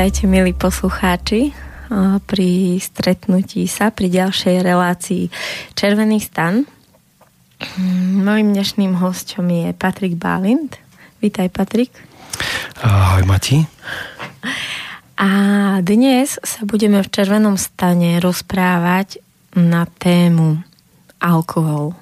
[0.00, 1.52] Vítajte, milí poslucháči,
[2.24, 5.28] pri stretnutí sa, pri ďalšej relácii
[5.76, 6.64] Červený stan.
[8.16, 10.80] Mojím dnešným hostom je Patrik Balint.
[11.20, 11.92] Vítaj, Patrik.
[12.80, 13.60] Ahoj, Mati.
[15.20, 15.28] A
[15.84, 19.20] dnes sa budeme v Červenom stane rozprávať
[19.52, 20.64] na tému
[21.20, 21.92] alkohol.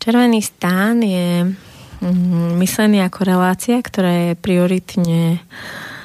[0.00, 1.52] Červený stán je
[2.00, 5.95] mm, myslený ako relácia, ktorá je prioritne mm,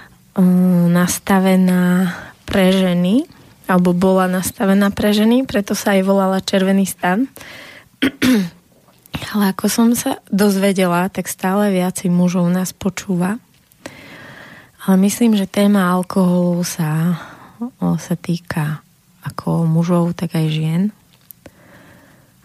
[0.91, 2.15] nastavená
[2.47, 3.27] pre ženy,
[3.67, 7.27] alebo bola nastavená pre ženy, preto sa aj volala Červený stan.
[9.31, 13.39] Ale ako som sa dozvedela, tak stále viacej mužov nás počúva.
[14.81, 17.21] Ale myslím, že téma alkoholu sa,
[17.79, 18.81] sa týka
[19.21, 20.83] ako mužov, tak aj žien.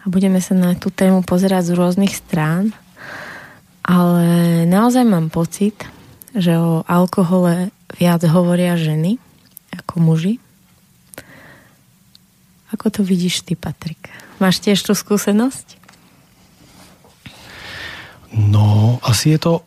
[0.05, 2.71] A budeme sa na tú tému pozerať z rôznych strán.
[3.81, 5.87] Ale naozaj mám pocit,
[6.35, 9.17] že o alkohole viac hovoria ženy
[9.73, 10.39] ako muži.
[12.73, 14.11] Ako to vidíš ty, Patrik?
[14.37, 15.79] Máš tiež tú skúsenosť?
[18.37, 19.61] No, asi je to e,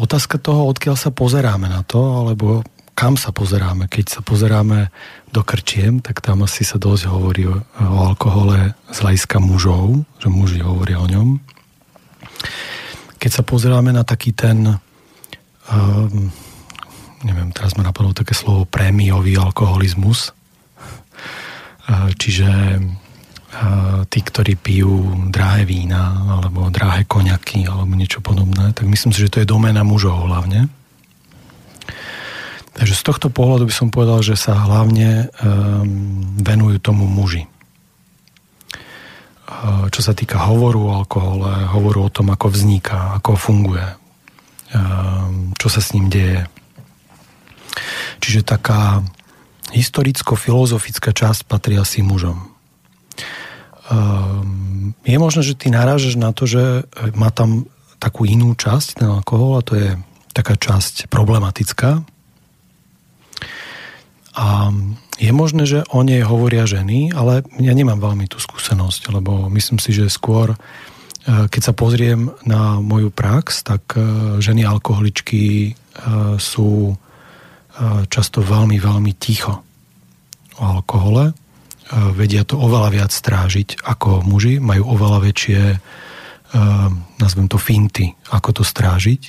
[0.00, 2.62] otázka toho, odkiaľ sa pozeráme na to, alebo
[2.94, 3.90] kam sa pozeráme.
[3.90, 4.88] Keď sa pozeráme
[5.34, 10.30] do krčiem, tak tam asi sa dosť hovorí o, o alkohole z hľadiska mužov, že
[10.30, 11.42] muži hovoria o ňom.
[13.18, 14.78] Keď sa pozeráme na taký ten
[15.66, 16.30] um,
[17.24, 20.36] neviem, teraz ma napadlo také slovo prémiový alkoholizmus.
[22.20, 22.48] Čiže
[24.10, 29.30] tí, ktorí pijú drahé vína alebo drahé koňaky alebo niečo podobné, tak myslím si, že
[29.30, 30.68] to je doména mužov hlavne.
[32.74, 37.46] Takže z tohto pohľadu by som povedal, že sa hlavne um, venujú tomu muži.
[39.64, 43.86] Čo sa týka hovoru o alkohole, hovoru o tom, ako vzniká, ako funguje,
[45.54, 46.48] čo sa s ním deje,
[48.22, 49.02] Čiže taká
[49.74, 52.54] historicko-filozofická časť patrí asi mužom.
[53.84, 57.68] Um, je možné, že ty narážeš na to, že má tam
[58.00, 59.90] takú inú časť, ten alkohol, a to je
[60.36, 62.04] taká časť problematická.
[64.34, 64.74] A
[65.14, 69.78] je možné, že o nej hovoria ženy, ale ja nemám veľmi tú skúsenosť, lebo myslím
[69.78, 70.56] si, že skôr, e,
[71.46, 74.02] keď sa pozriem na moju prax, tak e,
[74.42, 75.72] ženy alkoholičky e,
[76.42, 76.98] sú
[78.08, 79.62] často veľmi, veľmi ticho
[80.58, 81.34] o alkohole.
[82.14, 85.62] Vedia to oveľa viac strážiť ako muži, majú oveľa väčšie,
[87.20, 89.22] nazvem to finty, ako to strážiť.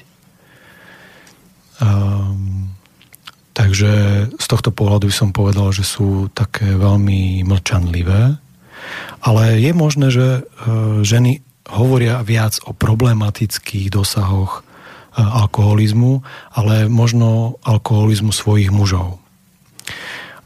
[3.55, 3.91] Takže
[4.35, 8.35] z tohto pohľadu by som povedal, že sú také veľmi mlčanlivé.
[9.23, 10.41] Ale je možné, že e,
[11.01, 11.39] ženy
[11.71, 14.64] hovoria viac o problematických dosahoch
[15.15, 16.21] alkoholizmu,
[16.51, 19.17] ale možno alkoholizmu svojich mužov.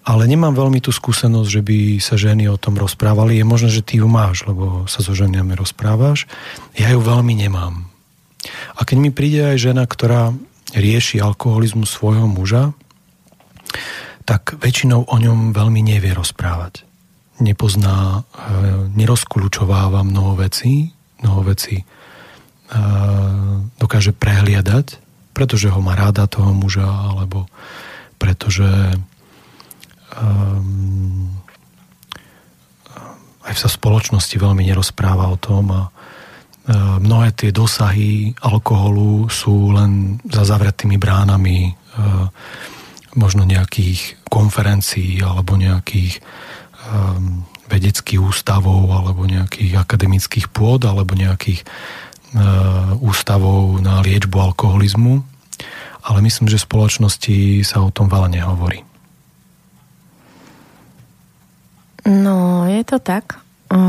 [0.06, 3.38] Ale nemám veľmi tú skúsenosť, že by sa ženy o tom rozprávali.
[3.38, 6.26] Je možné, že ty ju máš, lebo sa so ženiami rozprávaš.
[6.74, 7.86] Ja ju veľmi nemám.
[8.74, 10.34] A keď mi príde aj žena, ktorá
[10.74, 12.74] rieši alkoholizmu svojho muža,
[14.26, 16.86] tak väčšinou o ňom veľmi nevie rozprávať.
[17.42, 21.86] Nepozná, e, nerozkľúčováva mnoho vecí, mnoho vecí
[23.80, 25.02] dokáže prehliadať,
[25.34, 27.50] pretože ho má ráda toho muža, alebo
[28.20, 28.68] pretože
[30.20, 31.32] um,
[33.48, 39.74] aj sa v spoločnosti veľmi nerozpráva o tom a uh, mnohé tie dosahy alkoholu sú
[39.74, 42.28] len za zavretými bránami uh,
[43.18, 46.22] možno nejakých konferencií alebo nejakých
[46.92, 51.66] um, vedeckých ústavov alebo nejakých akademických pôd alebo nejakých
[52.30, 52.38] E,
[53.02, 55.26] ústavou na liečbu alkoholizmu,
[56.06, 58.86] ale myslím, že v spoločnosti sa o tom veľa nehovorí.
[62.06, 63.42] No, je to tak.
[63.74, 63.82] E,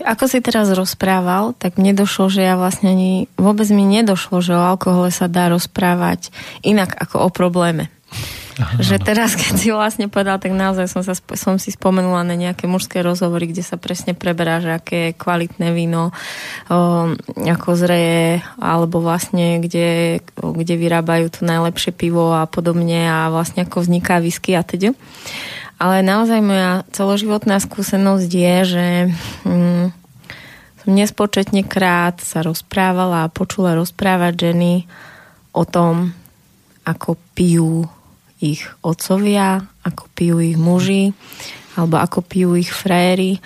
[0.00, 4.56] ako si teraz rozprával, tak mne došlo, že ja vlastne ani vôbec mi nedošlo, že
[4.56, 6.32] o alkohole sa dá rozprávať
[6.64, 7.92] inak ako o probléme.
[8.60, 12.36] Aha, že teraz, keď si vlastne povedal, tak naozaj som, sa, som si spomenula na
[12.36, 16.12] nejaké mužské rozhovory, kde sa presne preberá, že aké je kvalitné víno,
[16.68, 23.64] o, ako zreje, alebo vlastne kde, kde vyrábajú to najlepšie pivo a podobne a vlastne
[23.64, 24.92] ako vzniká whisky a teda.
[25.80, 28.86] Ale naozaj moja celoživotná skúsenosť je, že
[29.48, 29.86] hm,
[30.84, 34.84] som nespočetne krát sa rozprávala a počula rozprávať ženy
[35.56, 36.12] o tom,
[36.82, 37.86] ako pijú
[38.42, 41.14] ich otcovia, ako pijú ich muži,
[41.78, 43.38] alebo ako pijú ich fréry.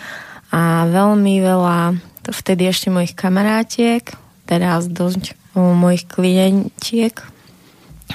[0.50, 2.00] A veľmi veľa,
[2.32, 4.08] vtedy ešte mojich kamarátiek,
[4.48, 7.12] teraz dosť mojich klientiek,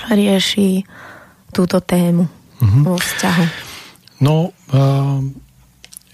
[0.09, 0.87] rieši
[1.53, 2.25] túto tému
[2.61, 2.83] mm-hmm.
[2.85, 3.45] vo vzťahu?
[4.21, 4.35] No,
[4.73, 5.19] uh,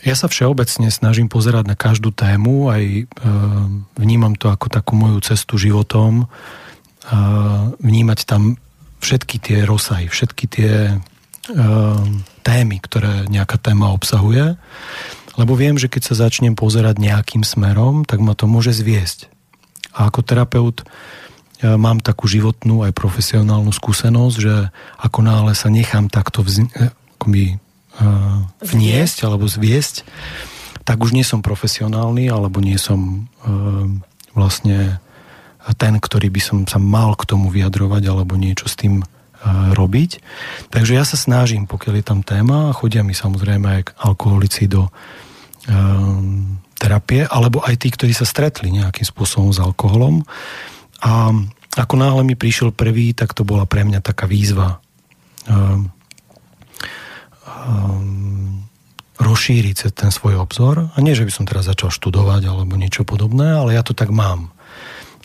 [0.04, 3.68] ja sa všeobecne snažím pozerať na každú tému, aj uh,
[4.00, 8.56] vnímam to ako takú moju cestu životom, uh, vnímať tam
[9.08, 12.04] všetky tie rozsahy, všetky tie uh,
[12.44, 14.60] témy, ktoré nejaká téma obsahuje,
[15.40, 19.32] lebo viem, že keď sa začnem pozerať nejakým smerom, tak ma to môže zviesť.
[19.96, 20.84] A ako terapeut
[21.58, 24.70] ja mám takú životnú aj profesionálnu skúsenosť, že
[25.02, 26.70] ako náhle sa nechám takto vz,
[27.18, 27.58] akoby,
[28.04, 30.04] uh, vniesť alebo zviesť,
[30.84, 33.88] tak už nie som profesionálny alebo nie som uh,
[34.36, 35.02] vlastne
[35.76, 39.08] ten, ktorý by som sa mal k tomu vyjadrovať alebo niečo s tým uh,
[39.76, 40.22] robiť.
[40.72, 44.92] Takže ja sa snažím, pokiaľ je tam téma, chodia mi samozrejme aj alkoholici do uh,
[46.78, 50.22] terapie, alebo aj tí, ktorí sa stretli nejakým spôsobom s alkoholom,
[51.02, 51.30] a
[51.78, 54.82] ako náhle mi prišiel prvý, tak to bola pre mňa taká výzva
[55.46, 55.94] um,
[57.46, 58.66] um,
[59.22, 60.90] rozšíriť ten svoj obzor.
[60.94, 64.10] A nie, že by som teraz začal študovať alebo niečo podobné, ale ja to tak
[64.10, 64.50] mám.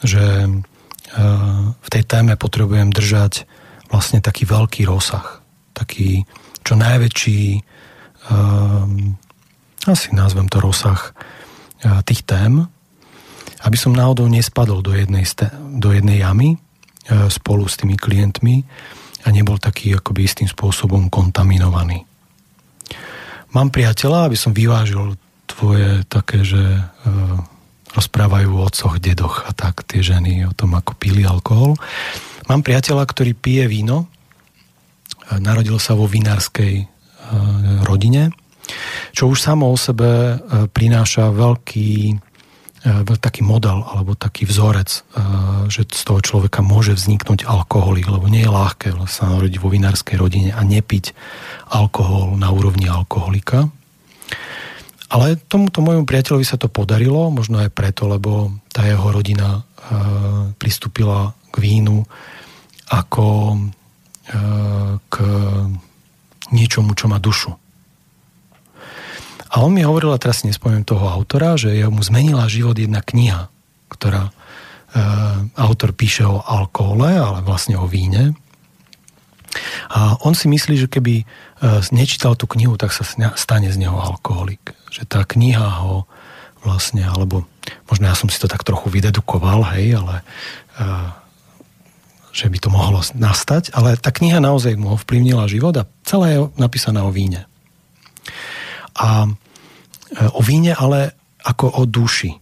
[0.02, 3.46] Že uh, v tej téme potrebujem držať
[3.88, 5.40] vlastne taký veľký rozsah.
[5.72, 6.26] Taký
[6.62, 7.42] čo najväčší
[8.30, 9.18] um,
[9.82, 12.66] asi nazvem to rozsah uh, tých tém,
[13.62, 15.22] aby som náhodou nespadol do jednej,
[15.78, 16.58] do jednej jamy e,
[17.30, 18.66] spolu s tými klientmi
[19.22, 22.02] a nebol taký akoby istým spôsobom kontaminovaný.
[23.54, 25.14] Mám priateľa, aby som vyvážil
[25.46, 26.82] tvoje také, že e,
[27.92, 31.76] rozprávajú o otcoch, dedoch a tak tie ženy o tom, ako pili alkohol.
[32.48, 34.08] Mám priateľa, ktorý pije víno.
[35.28, 36.90] E, narodil sa vo vinárskej
[37.88, 38.28] rodine,
[39.16, 40.36] čo už samo o sebe
[40.74, 42.20] prináša veľký
[42.82, 45.00] E, taký model alebo taký vzorec, e,
[45.70, 50.18] že z toho človeka môže vzniknúť alkoholik, lebo nie je ľahké sa narodiť vo vinárskej
[50.18, 51.14] rodine a nepiť
[51.70, 53.70] alkohol na úrovni alkoholika.
[55.12, 59.62] Ale tomuto môjmu priateľovi sa to podarilo, možno aj preto, lebo tá jeho rodina e,
[60.56, 62.04] pristúpila k vínu
[62.88, 63.58] ako
[65.12, 65.14] k
[66.54, 67.52] niečomu, čo má dušu
[69.52, 73.04] a on mi hovoril, a teraz si nespomínam toho autora, že mu zmenila život jedna
[73.04, 73.52] kniha,
[73.92, 74.32] ktorá e,
[75.60, 78.32] autor píše o alkohole, ale vlastne o víne.
[79.92, 81.24] A on si myslí, že keby e,
[81.92, 83.04] nečítal tú knihu, tak sa
[83.36, 84.72] stane z neho alkoholik.
[84.88, 86.08] Že tá kniha ho
[86.64, 87.44] vlastne, alebo
[87.90, 90.24] možno ja som si to tak trochu vydedukoval, hej, ale
[90.78, 90.82] e,
[92.32, 96.38] že by to mohlo nastať, ale tá kniha naozaj mu ovplyvnila život a celá je
[96.56, 97.44] napísaná o víne.
[98.96, 99.28] A
[100.32, 101.12] o víne, ale
[101.44, 102.32] ako o duši.
[102.32, 102.38] E,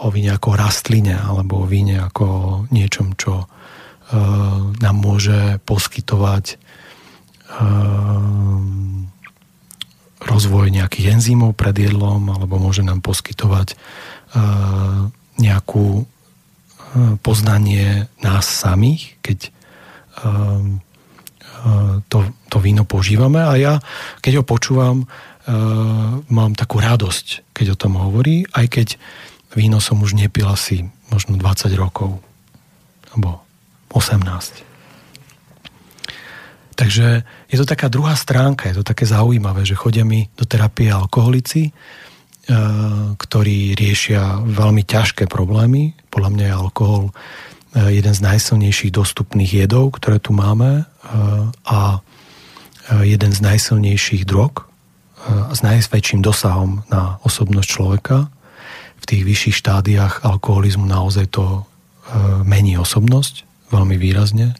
[0.00, 3.46] o víne ako o rastline, alebo o víne ako o niečom, čo e,
[4.80, 6.56] nám môže poskytovať e,
[10.24, 13.76] rozvoj nejakých enzymov pred jedlom, alebo môže nám poskytovať
[15.38, 16.08] nejakú
[17.22, 19.54] poznanie nás samých, keď
[22.08, 22.18] to,
[22.50, 23.38] to víno požívame.
[23.38, 23.74] A ja,
[24.18, 25.06] keď ho počúvam,
[26.28, 28.88] mám takú radosť, keď o tom hovorí, aj keď
[29.54, 32.18] víno som už nepil asi možno 20 rokov,
[33.12, 33.43] alebo 18.
[36.74, 40.90] Takže je to taká druhá stránka, je to také zaujímavé, že chodia mi do terapie
[40.90, 45.94] alkoholici, uh, ktorí riešia veľmi ťažké problémy.
[46.10, 47.14] Podľa mňa je alkohol uh,
[47.94, 50.82] jeden z najsilnejších dostupných jedov, ktoré tu máme
[51.64, 52.02] a
[52.92, 54.68] jeden z najsilnejších drog,
[55.52, 58.28] s najväčším dosahom na osobnosť človeka.
[59.00, 61.62] V tých vyšších štádiách alkoholizmu naozaj to e,
[62.44, 64.54] mení osobnosť veľmi výrazne.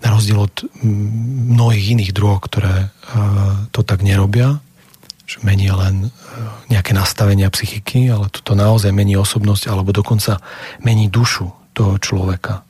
[0.00, 2.88] Na rozdiel od mnohých iných drog, ktoré e,
[3.68, 4.64] to tak nerobia,
[5.28, 6.10] že mení len e,
[6.72, 10.40] nejaké nastavenia psychiky, ale toto naozaj mení osobnosť alebo dokonca
[10.80, 12.64] mení dušu toho človeka.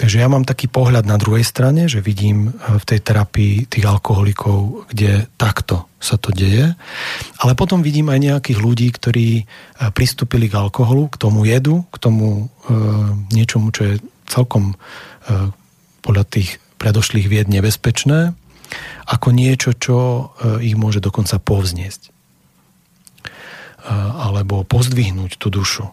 [0.00, 3.84] Takže ja mám taký pohľad na druhej strane, že vidím eh, v tej terapii tých
[3.84, 6.72] alkoholikov, kde takto sa to deje.
[7.44, 9.44] Ale potom vidím aj nejakých ľudí, ktorí
[9.92, 12.72] pristúpili k alkoholu, k tomu jedu, k tomu e,
[13.36, 13.94] niečomu, čo je
[14.30, 14.74] celkom e,
[16.06, 18.32] podľa tých predošlých vied nebezpečné,
[19.10, 22.02] ako niečo, čo e, ich môže dokonca povzniesť.
[22.06, 22.10] E,
[24.22, 25.90] alebo pozdvihnúť tú dušu.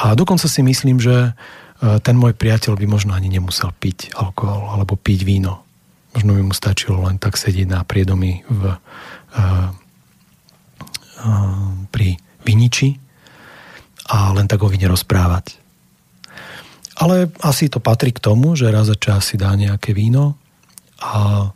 [0.00, 1.34] A dokonca si myslím, že
[1.78, 5.62] ten môj priateľ by možno ani nemusel piť alkohol alebo piť víno.
[6.14, 8.62] Možno by mu stačilo len tak sedieť na priedomi v,
[11.90, 12.08] pri
[12.46, 12.88] viniči
[14.10, 15.67] a len tak o víne rozprávať.
[16.98, 20.34] Ale asi to patrí k tomu, že raz za čas si dá nejaké víno
[20.98, 21.48] a e,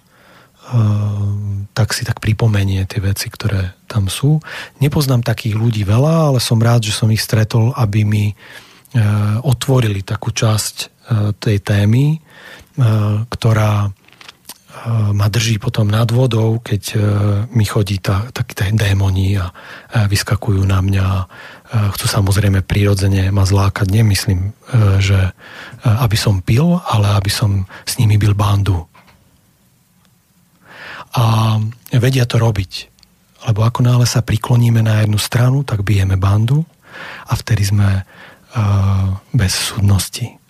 [1.75, 4.39] tak si tak pripomenie tie veci, ktoré tam sú.
[4.79, 8.35] Nepoznám takých ľudí veľa, ale som rád, že som ich stretol, aby mi e,
[9.43, 10.87] otvorili takú časť e,
[11.35, 12.19] tej témy, e,
[13.27, 13.91] ktorá
[14.73, 17.01] Eh, ma drží potom nad vodou, keď eh,
[17.53, 19.53] mi chodí tá, tie démoni a
[19.93, 21.07] vyskakujú na mňa.
[21.73, 23.89] Chcú samozrejme prirodzene ma zlákať.
[23.89, 25.19] Nemyslím, eh, že
[25.83, 28.85] aby som pil, ale aby som s nimi bil bandu.
[31.17, 31.57] A
[31.97, 32.93] vedia to robiť.
[33.49, 36.63] Lebo ako náhle sa prikloníme na jednu stranu, tak bijeme bandu
[37.27, 38.07] a vtedy sme
[39.33, 40.43] bez súdnosti.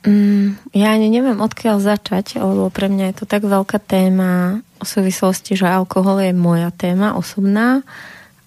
[0.00, 0.29] Mm,
[0.70, 5.58] ja ani neviem, odkiaľ začať, lebo pre mňa je to tak veľká téma o súvislosti,
[5.58, 7.82] že alkohol je moja téma osobná,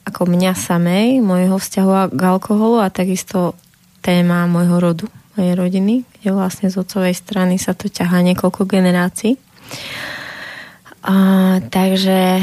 [0.07, 3.55] ako mňa samej, môjho vzťahu k alkoholu a takisto
[4.03, 9.35] téma môjho rodu, mojej rodiny, kde vlastne z otcovej strany sa to ťahá niekoľko generácií.
[11.03, 11.15] A,
[11.67, 12.39] takže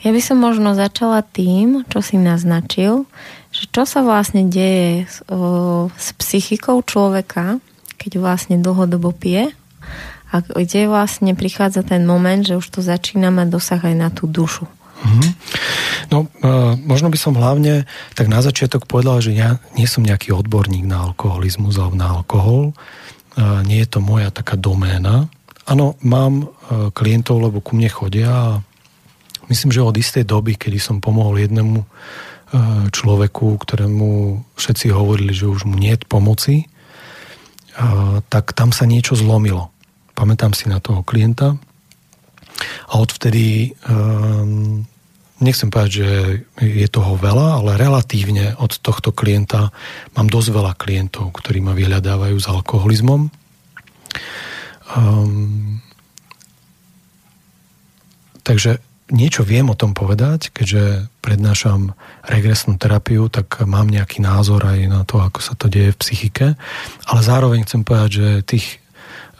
[0.00, 3.08] ja by som možno začala tým, čo si naznačil,
[3.52, 7.60] že čo sa vlastne deje s, o, s psychikou človeka,
[8.00, 9.52] keď vlastne dlhodobo pije
[10.32, 14.24] a kde vlastne prichádza ten moment, že už to začína mať dosah aj na tú
[14.24, 14.64] dušu.
[15.00, 15.30] Mm-hmm.
[16.12, 17.84] No, uh, možno by som hlavne
[18.16, 22.72] tak na začiatok povedal, že ja nie som nejaký odborník na alkoholizmus alebo na alkohol.
[23.36, 25.28] Uh, nie je to moja taká doména.
[25.68, 28.48] Áno, mám uh, klientov, lebo ku mne chodia a
[29.52, 31.84] myslím, že od istej doby, kedy som pomohol jednému
[32.90, 36.66] človeku, ktorému všetci hovorili, že už mu nie je pomoci,
[38.28, 39.72] tak tam sa niečo zlomilo.
[40.12, 41.56] Pamätám si na toho klienta
[42.90, 44.84] a odvtedy um,
[45.40, 46.08] nechcem povedať, že
[46.60, 49.72] je toho veľa, ale relatívne od tohto klienta
[50.12, 53.32] mám dosť veľa klientov, ktorí ma vyhľadávajú s alkoholizmom.
[54.92, 55.80] Um,
[58.44, 64.80] takže niečo viem o tom povedať, keďže prednášam regresnú terapiu, tak mám nejaký názor aj
[64.88, 66.46] na to, ako sa to deje v psychike.
[67.06, 68.66] Ale zároveň chcem povedať, že tých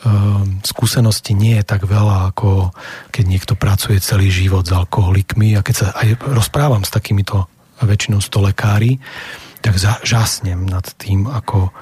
[0.05, 2.75] um, skúseností nie je tak veľa, ako
[3.15, 7.49] keď niekto pracuje celý život s alkoholikmi a keď sa aj rozprávam s takýmito
[7.81, 9.01] väčšinou sto lekári,
[9.61, 11.73] tak žasnem nad tým, ako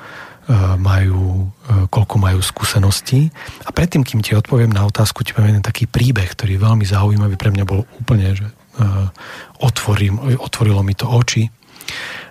[0.81, 3.29] majú, e, koľko majú skúseností.
[3.69, 7.37] A predtým, kým ti odpoviem na otázku, ti poviem taký príbeh, ktorý je veľmi zaujímavý,
[7.37, 8.53] pre mňa bol úplne, že e,
[9.61, 11.53] otvorím, otvorilo mi to oči.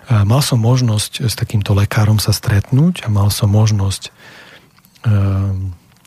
[0.08, 4.08] Mal som možnosť s takýmto lekárom sa stretnúť a mal som možnosť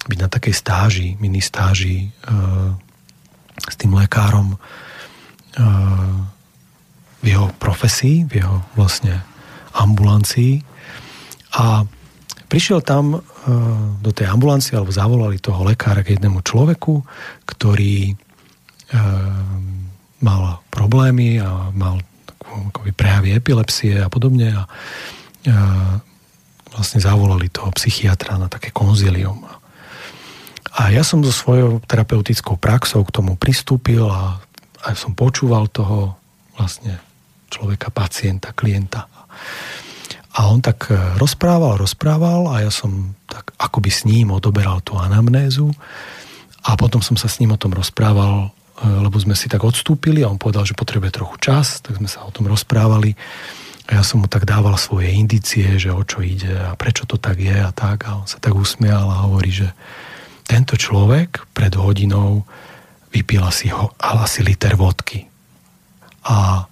[0.09, 2.09] byť na takej stáži, mini stáži
[3.61, 4.57] s tým lekárom
[7.21, 9.21] v jeho profesii, v jeho vlastne
[9.77, 10.65] ambulancii
[11.53, 11.85] a
[12.51, 13.19] Prišiel tam e,
[14.03, 16.99] do tej ambulancie, alebo zavolali toho lekára k jednému človeku,
[17.47, 18.13] ktorý e,
[20.19, 22.03] mal problémy a mal
[22.43, 24.69] akoby prejavy epilepsie a podobne a e,
[26.75, 29.47] vlastne zavolali toho psychiatra na také konzilium.
[30.75, 34.43] A ja som so svojou terapeutickou praxou k tomu pristúpil a
[34.91, 36.19] aj som počúval toho
[36.59, 36.99] vlastne
[37.47, 39.07] človeka, pacienta, klienta.
[40.31, 44.95] A on tak e, rozprával, rozprával a ja som tak akoby s ním odoberal tú
[44.95, 45.75] anamnézu
[46.63, 50.23] a potom som sa s ním o tom rozprával, e, lebo sme si tak odstúpili
[50.23, 53.11] a on povedal, že potrebuje trochu čas, tak sme sa o tom rozprávali
[53.91, 57.19] a ja som mu tak dával svoje indície, že o čo ide a prečo to
[57.19, 59.67] tak je a tak a on sa tak usmial a hovorí, že
[60.47, 62.47] tento človek pred hodinou
[63.11, 65.27] vypil asi, ho, asi liter vodky.
[66.23, 66.63] A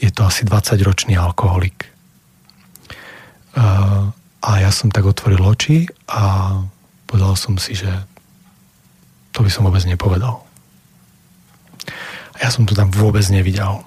[0.00, 1.91] je to asi 20-ročný alkoholik
[4.42, 6.56] a ja som tak otvoril oči a
[7.06, 7.90] povedal som si, že
[9.32, 10.44] to by som vôbec nepovedal.
[12.36, 13.84] A ja som to tam vôbec nevidel.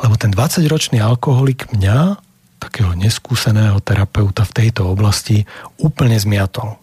[0.00, 2.20] Lebo ten 20-ročný alkoholik mňa,
[2.62, 5.44] takého neskúseného terapeuta v tejto oblasti,
[5.80, 6.78] úplne zmiatol.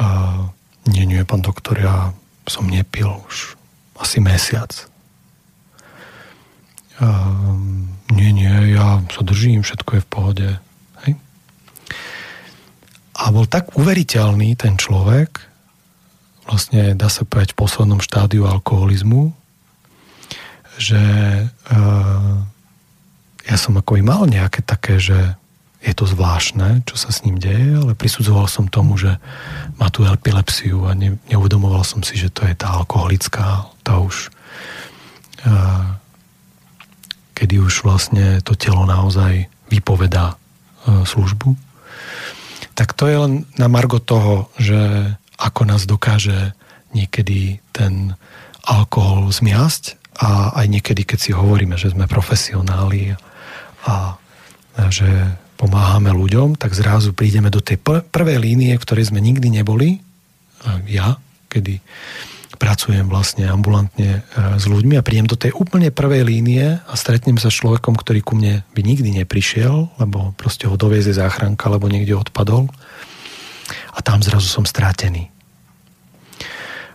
[0.00, 0.48] Uh,
[0.88, 2.10] nie, nie, pán doktor, ja
[2.48, 3.54] som nepil už
[4.00, 4.70] asi mesiac.
[6.98, 10.48] Um, nie, nie, ja sa držím, všetko je v pohode.
[11.04, 11.12] Hej?
[13.16, 15.40] A bol tak uveriteľný ten človek,
[16.44, 19.32] vlastne dá sa povedať v poslednom štádiu alkoholizmu,
[20.76, 21.02] že
[21.48, 22.36] uh,
[23.46, 25.36] ja som ako mal nejaké také, že
[25.82, 29.18] je to zvláštne, čo sa s ním deje, ale prisudzoval som tomu, že
[29.82, 34.30] má tú epilepsiu a ne, neuvedomoval som si, že to je tá alkoholická, tá už
[35.42, 35.98] uh,
[37.32, 41.56] kedy už vlastne to telo naozaj vypovedá e, službu.
[42.72, 46.56] Tak to je len na margo toho, že ako nás dokáže
[46.96, 48.16] niekedy ten
[48.64, 53.16] alkohol zmiasť a aj niekedy, keď si hovoríme, že sme profesionáli
[53.88, 54.16] a,
[54.92, 55.08] že
[55.58, 59.98] pomáhame ľuďom, tak zrazu prídeme do tej prvej línie, v ktorej sme nikdy neboli.
[60.86, 61.18] Ja,
[61.50, 61.82] kedy
[62.62, 67.34] pracujem vlastne ambulantne e, s ľuďmi a prídem do tej úplne prvej línie a stretnem
[67.34, 71.90] sa s človekom, ktorý ku mne by nikdy neprišiel, lebo proste ho dovieze záchranka, alebo
[71.90, 72.70] niekde odpadol.
[73.90, 75.26] A tam zrazu som strátený.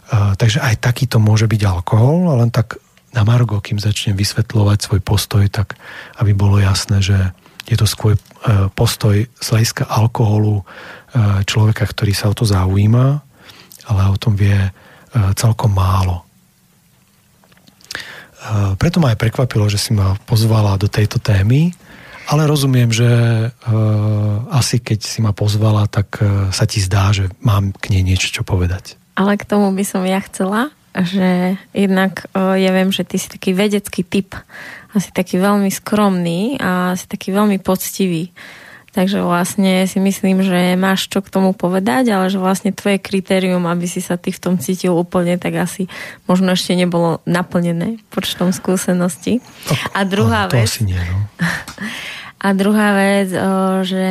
[0.07, 2.79] Uh, takže aj takýto môže byť alkohol, ale len tak
[3.12, 5.75] na Margo, kým začnem vysvetľovať svoj postoj, tak
[6.24, 7.36] aby bolo jasné, že
[7.67, 10.63] je to skôr uh, postoj z hľadiska alkoholu
[11.47, 13.24] človeka, ktorý sa o to zaujíma,
[13.89, 14.53] ale o tom vie
[15.36, 16.24] celkom málo.
[18.79, 21.75] Preto ma aj prekvapilo, že si ma pozvala do tejto témy,
[22.31, 23.07] ale rozumiem, že
[24.51, 26.19] asi keď si ma pozvala, tak
[26.55, 28.95] sa ti zdá, že mám k nej niečo čo povedať.
[29.19, 33.51] Ale k tomu by som ja chcela, že jednak ja viem, že ty si taký
[33.51, 34.38] vedecký typ,
[34.95, 38.31] asi taký veľmi skromný a si taký veľmi poctivý.
[38.98, 43.70] Takže vlastne si myslím, že máš čo k tomu povedať, ale že vlastne tvoje kritérium,
[43.70, 45.86] aby si sa ty v tom cítil úplne, tak asi
[46.25, 49.38] možno ešte nebolo naplnené počtom skúseností.
[49.94, 50.66] A druhá vec...
[50.66, 51.29] Asi nie, no.
[52.38, 53.33] A druhá vec,
[53.86, 54.05] že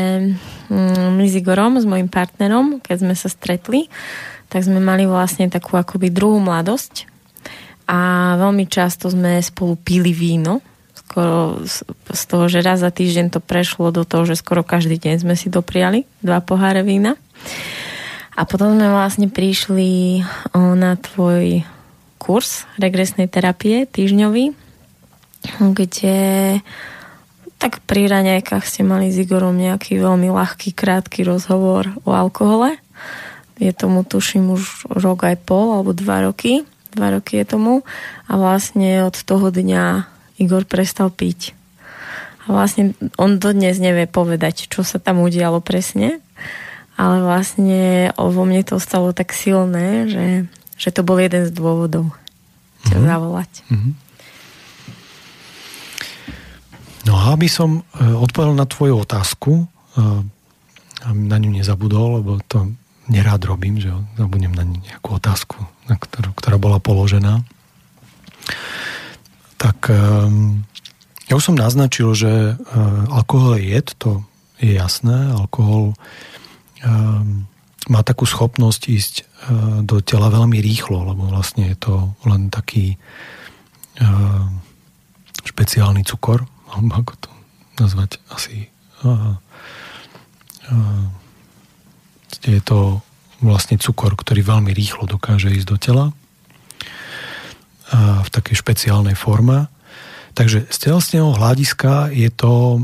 [0.67, 3.87] mm, my s Igorom, s mojim partnerom, keď sme sa stretli,
[4.51, 7.07] tak sme mali vlastne takú akoby druhú mladosť
[7.87, 10.59] a veľmi často sme spolu pili víno
[11.17, 11.65] skoro
[12.13, 15.33] z toho, že raz za týždeň to prešlo do toho, že skoro každý deň sme
[15.33, 17.17] si dopriali dva poháre vína.
[18.37, 20.21] A potom sme vlastne prišli
[20.53, 21.65] na tvoj
[22.21, 24.53] kurz regresnej terapie týždňový,
[25.73, 26.19] kde
[27.57, 32.77] tak pri raňajkách ste mali s Igorom nejaký veľmi ľahký, krátky rozhovor o alkohole.
[33.57, 36.69] Je tomu, tuším, už rok aj pol, alebo dva roky.
[36.93, 37.81] Dva roky je tomu.
[38.29, 41.57] A vlastne od toho dňa Igor prestal piť.
[42.47, 46.23] A vlastne on dodnes nevie povedať, čo sa tam udialo presne,
[46.95, 50.27] ale vlastne vo mne to stalo tak silné, že,
[50.79, 52.15] že to bol jeden z dôvodov
[52.87, 53.11] ťa mm-hmm.
[53.11, 53.53] zavolať.
[53.67, 53.93] Mm-hmm.
[57.07, 59.65] No a aby som e, odpovedal na tvoju otázku, e,
[61.07, 62.75] na ňu nezabudol, lebo to
[63.07, 67.47] nerád robím, že zabudnem na nejakú otázku, na ktorú, ktorá bola položená
[69.57, 70.63] tak um,
[71.27, 72.57] ja už som naznačil, že uh,
[73.11, 74.23] alkohol je jed, to
[74.61, 75.33] je jasné.
[75.33, 75.97] Alkohol
[76.85, 77.49] um,
[77.89, 79.25] má takú schopnosť ísť uh,
[79.83, 83.01] do tela veľmi rýchlo, lebo vlastne je to len taký
[84.01, 84.47] uh,
[85.47, 87.31] špeciálny cukor, alebo ako to
[87.81, 88.73] nazvať asi.
[92.43, 93.05] Je to
[93.39, 96.05] vlastne cukor, ktorý veľmi rýchlo dokáže ísť do tela
[97.95, 99.71] v takej špeciálnej forme.
[100.37, 102.81] Takže z telesného hľadiska je to e,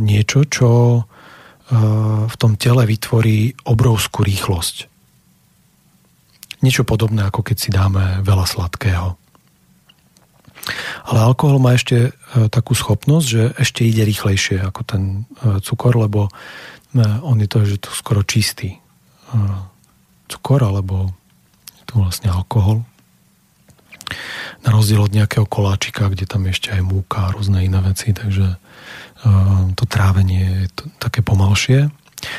[0.00, 1.00] niečo, čo e,
[2.24, 4.88] v tom tele vytvorí obrovskú rýchlosť.
[6.64, 9.20] Niečo podobné, ako keď si dáme veľa sladkého.
[11.04, 15.02] Ale alkohol má ešte e, takú schopnosť, že ešte ide rýchlejšie ako ten
[15.60, 16.32] cukor, lebo
[17.26, 18.78] on je to, že to skoro čistý
[20.30, 21.10] cukor, alebo
[21.82, 22.86] je to vlastne alkohol
[24.64, 28.56] na rozdiel od nejakého koláčika, kde tam ešte aj múka a rôzne iné veci, takže
[28.56, 31.92] uh, to trávenie je to, také pomalšie.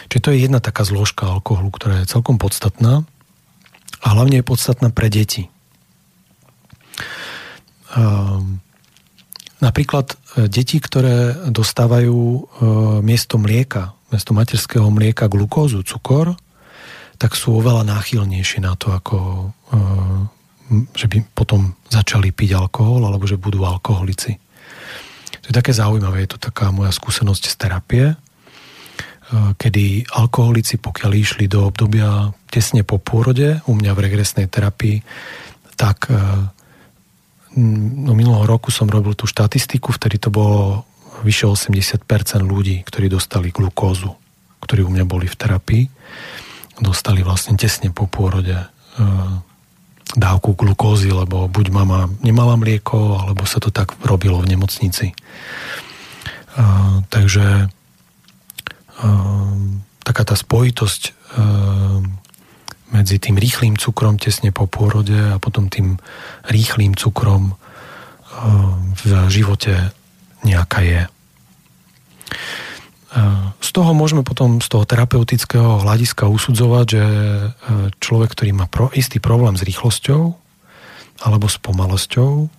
[0.10, 3.06] Čiže to je jedna taká zložka alkoholu, ktorá je celkom podstatná
[4.01, 5.49] a hlavne je podstatná pre deti.
[7.95, 8.41] Uh,
[9.62, 12.43] napríklad uh, deti, ktoré dostávajú uh,
[13.06, 16.36] miesto mlieka, miesto materského mlieka glukózu, cukor,
[17.15, 19.49] tak sú oveľa náchylnejšie na to ako
[20.69, 24.38] že by potom začali piť alkohol alebo že budú alkoholici.
[25.45, 28.15] To je také zaujímavé, je to taká moja skúsenosť z terapie, e,
[29.62, 35.06] kedy alkoholici, pokiaľ išli do obdobia tesne po pôrode, u mňa v regresnej terapii,
[35.78, 36.17] tak e,
[37.62, 40.89] no minulého roku som robil tú štatistiku, vtedy to bolo
[41.21, 42.10] vyše 80%
[42.41, 44.17] ľudí, ktorí dostali glukózu,
[44.65, 45.84] ktorí u mňa boli v terapii,
[46.82, 48.67] dostali vlastne tesne po pôrode e,
[50.13, 55.18] dávku glukózy, lebo buď mama nemala mlieko, alebo sa to tak robilo v nemocnici.
[56.56, 57.68] Uh, takže
[59.02, 59.58] uh,
[60.06, 62.00] taká tá spojitosť uh,
[62.94, 65.98] medzi tým rýchlým cukrom tesne po pôrode a potom tým
[66.48, 67.58] rýchlým cukrom
[68.96, 69.96] v živote
[70.44, 71.02] nejaká je.
[73.63, 77.06] Z toho môžeme potom z toho terapeutického hľadiska usudzovať, že
[78.04, 80.36] človek, ktorý má pro, istý problém s rýchlosťou
[81.23, 82.51] alebo s pomalosťou,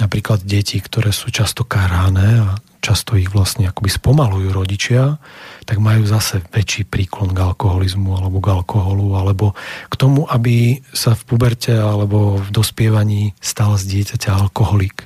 [0.00, 5.20] napríklad deti, ktoré sú často kárané a často ich vlastne akoby spomalujú rodičia,
[5.68, 9.52] tak majú zase väčší príklon k alkoholizmu alebo k alkoholu, alebo
[9.92, 15.04] k tomu, aby sa v puberte alebo v dospievaní stal z dieťaťa alkoholik.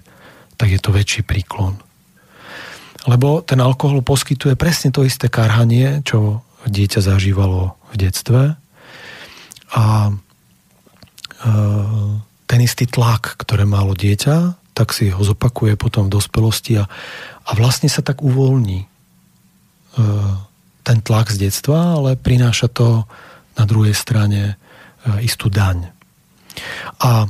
[0.54, 1.82] Tak je to väčší príklon.
[3.04, 8.42] Lebo ten alkohol poskytuje presne to isté karhanie, čo dieťa zažívalo v detstve.
[9.76, 10.12] A e,
[12.48, 16.88] ten istý tlak, ktoré malo dieťa, tak si ho zopakuje potom v dospelosti a,
[17.44, 18.86] a vlastne sa tak uvoľní e,
[20.84, 23.04] ten tlak z detstva, ale prináša to
[23.60, 24.54] na druhej strane e,
[25.20, 25.92] istú daň.
[27.04, 27.28] A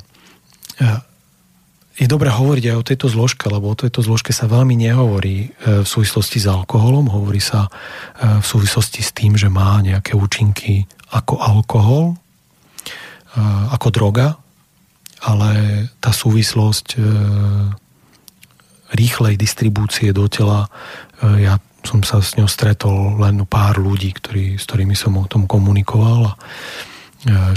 [1.95, 5.87] je dobré hovoriť aj o tejto zložke, lebo o tejto zložke sa veľmi nehovorí v
[5.87, 7.71] súvislosti s alkoholom, hovorí sa
[8.19, 12.19] v súvislosti s tým, že má nejaké účinky ako alkohol,
[13.71, 14.35] ako droga,
[15.23, 15.51] ale
[16.03, 16.99] tá súvislosť
[18.95, 20.71] rýchlej distribúcie do tela.
[21.21, 25.27] E, ja som sa s ňou stretol len pár ľudí, ktorí, s ktorými som o
[25.27, 26.39] tom komunikoval a e,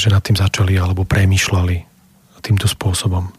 [0.01, 1.77] že nad tým začali alebo premýšľali
[2.41, 3.29] týmto spôsobom.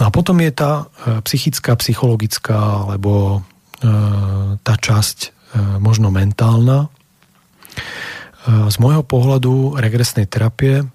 [0.00, 3.44] No a potom je tá e, psychická, psychologická alebo
[4.64, 5.34] tá časť
[5.76, 6.88] možno mentálna.
[8.48, 10.88] Z môjho pohľadu regresnej terapie,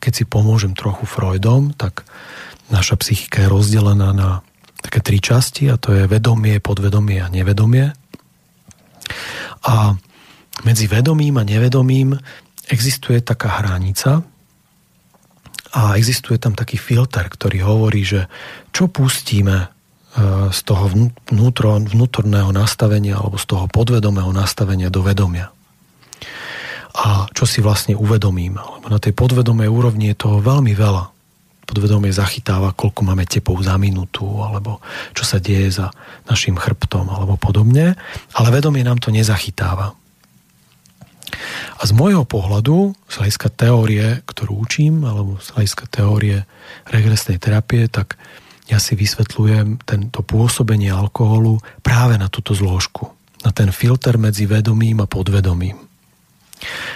[0.00, 2.02] keď si pomôžem trochu Freudom, tak
[2.72, 4.42] naša psychika je rozdelená na
[4.82, 7.94] také tri časti a to je vedomie, podvedomie a nevedomie.
[9.64, 9.94] A
[10.66, 12.18] medzi vedomím a nevedomím
[12.68, 14.33] existuje taká hranica
[15.74, 18.30] a existuje tam taký filter, ktorý hovorí, že
[18.70, 19.68] čo pustíme e,
[20.54, 20.86] z toho
[21.34, 25.50] vnútro, vnútorného nastavenia alebo z toho podvedomého nastavenia do vedomia.
[26.94, 28.54] A čo si vlastne uvedomím.
[28.54, 31.10] Lebo na tej podvedomej úrovni je toho veľmi veľa
[31.66, 34.78] podvedomie zachytáva, koľko máme tepov za minútu, alebo
[35.16, 35.90] čo sa deje za
[36.28, 37.98] našim chrbtom, alebo podobne,
[38.36, 39.96] ale vedomie nám to nezachytáva.
[41.78, 46.46] A z môjho pohľadu, z hľadiska teórie, ktorú učím, alebo z hľadiska teórie
[46.88, 48.16] regresnej terapie, tak
[48.70, 53.12] ja si vysvetľujem tento pôsobenie alkoholu práve na túto zložku,
[53.44, 55.76] na ten filter medzi vedomím a podvedomím.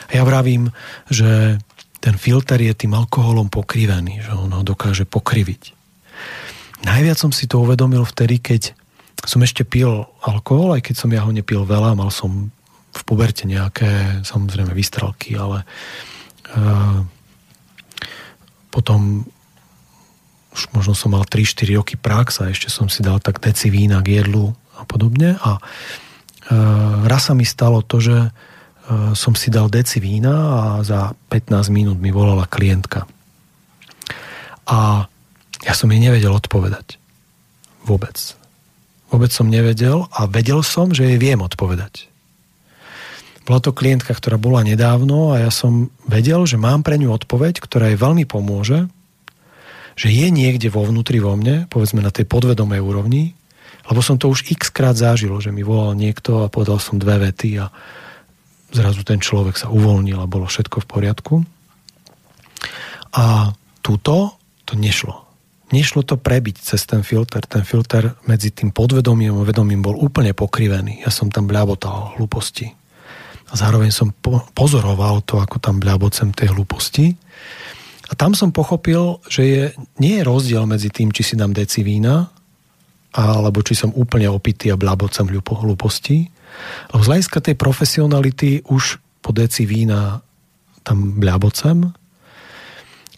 [0.08, 0.72] A ja vravím,
[1.12, 1.60] že
[1.98, 5.76] ten filter je tým alkoholom pokrivený, že on ho dokáže pokriviť.
[6.86, 8.72] Najviac som si to uvedomil vtedy, keď
[9.26, 12.54] som ešte pil alkohol, aj keď som ja ho nepil veľa, mal som
[12.98, 15.62] v puberte nejaké, samozrejme, vystrelky, ale
[16.52, 17.06] uh,
[18.74, 19.22] potom
[20.52, 24.02] už možno som mal 3-4 roky prax a ešte som si dal tak deci vína
[24.02, 28.34] k jedlu a podobne a uh, raz sa mi stalo to, že
[28.88, 33.04] Eh, som si dal deci vína a za 15 minút mi volala klientka.
[34.64, 35.04] A
[35.60, 36.96] ja som jej nevedel odpovedať.
[37.84, 38.16] Vôbec.
[39.12, 42.07] Vôbec som nevedel a vedel som, že jej viem odpovedať.
[43.48, 47.64] Bola to klientka, ktorá bola nedávno a ja som vedel, že mám pre ňu odpoveď,
[47.64, 48.92] ktorá jej veľmi pomôže,
[49.96, 53.32] že je niekde vo vnútri vo mne, povedzme na tej podvedomej úrovni,
[53.88, 57.32] lebo som to už x krát zažil, že mi volal niekto a povedal som dve
[57.32, 57.72] vety a
[58.68, 61.34] zrazu ten človek sa uvoľnil a bolo všetko v poriadku.
[63.16, 64.36] A túto
[64.68, 65.24] to nešlo.
[65.72, 67.44] Nešlo to prebiť cez ten filter.
[67.48, 71.04] Ten filter medzi tým podvedomím a vedomím bol úplne pokrivený.
[71.04, 72.76] Ja som tam bľabotal hlúposti.
[73.48, 77.16] A zároveň som po- pozoroval to, ako tam bľabocem tej hlúposti.
[78.08, 79.62] A tam som pochopil, že je,
[80.00, 82.28] nie je rozdiel medzi tým, či si dám deci vína,
[83.12, 86.28] alebo či som úplne opitý a bľabocem hlúposti,
[86.92, 90.20] lebo z hľadiska tej profesionality už po deci vína
[90.84, 91.88] tam bľabocem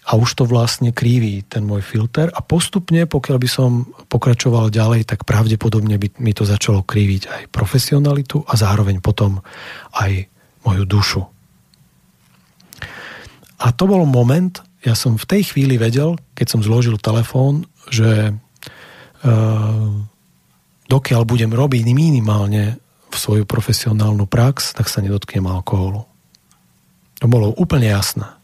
[0.09, 3.71] a už to vlastne kríví ten môj filter a postupne, pokiaľ by som
[4.09, 9.45] pokračoval ďalej, tak pravdepodobne by mi to začalo kríviť aj profesionalitu a zároveň potom
[9.93, 10.27] aj
[10.65, 11.23] moju dušu.
[13.61, 18.33] A to bol moment, ja som v tej chvíli vedel, keď som zložil telefón, že
[18.33, 19.91] uh,
[20.89, 26.09] dokiaľ budem robiť minimálne v svoju profesionálnu prax, tak sa nedotknem alkoholu.
[27.21, 28.39] To bolo úplne jasné.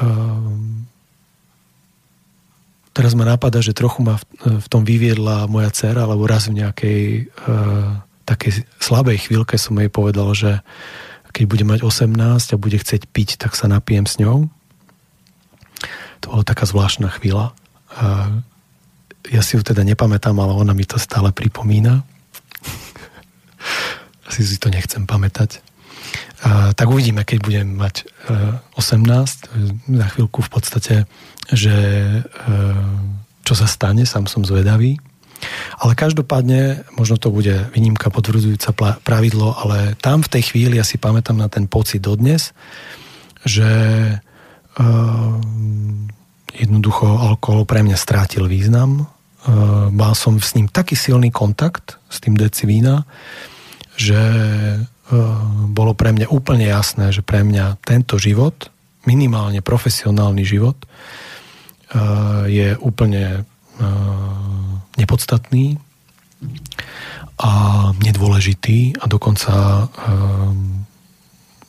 [0.00, 0.88] Um,
[2.96, 4.24] teraz ma napadá, že trochu ma v,
[4.58, 7.00] v tom vyviedla moja dcera, lebo raz v nejakej
[7.44, 10.62] uh, takej slabej chvíľke som jej povedal, že
[11.34, 12.14] keď bude mať 18
[12.54, 14.50] a bude chcieť piť, tak sa napijem s ňou.
[16.20, 17.54] To bola taká zvláštna chvíľa.
[19.30, 22.02] ja si ju teda nepamätám, ale ona mi to stále pripomína.
[24.28, 25.69] Asi si to nechcem pamätať.
[26.48, 28.08] Tak uvidíme, keď budem mať
[28.76, 30.94] 18, za chvíľku v podstate,
[31.52, 31.76] že
[33.44, 34.96] čo sa stane, sám som zvedavý.
[35.80, 41.00] Ale každopádne, možno to bude výnimka potvrdzujúca pravidlo, ale tam v tej chvíli ja si
[41.00, 42.52] pamätám na ten pocit dodnes,
[43.44, 43.68] že
[46.52, 49.08] jednoducho alkohol pre mňa strátil význam.
[49.92, 53.08] Mal som s ním taký silný kontakt, s tým deci vína,
[53.96, 54.20] že
[55.70, 58.70] bolo pre mňa úplne jasné, že pre mňa tento život,
[59.04, 63.46] minimálne profesionálny život, uh, je úplne uh,
[64.94, 65.80] nepodstatný
[67.40, 67.52] a
[67.96, 69.88] nedôležitý a dokonca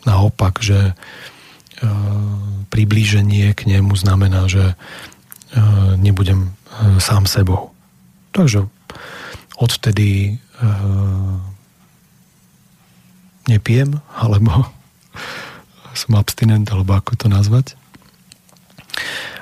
[0.03, 0.95] naopak, že
[2.67, 4.75] priblíženie k nemu znamená, že
[5.95, 6.51] nebudem
[6.99, 7.71] sám sebou.
[8.35, 8.67] Takže
[9.55, 10.39] odvtedy
[13.47, 14.69] nepijem, alebo
[15.99, 17.77] som abstinent, alebo ako to nazvať.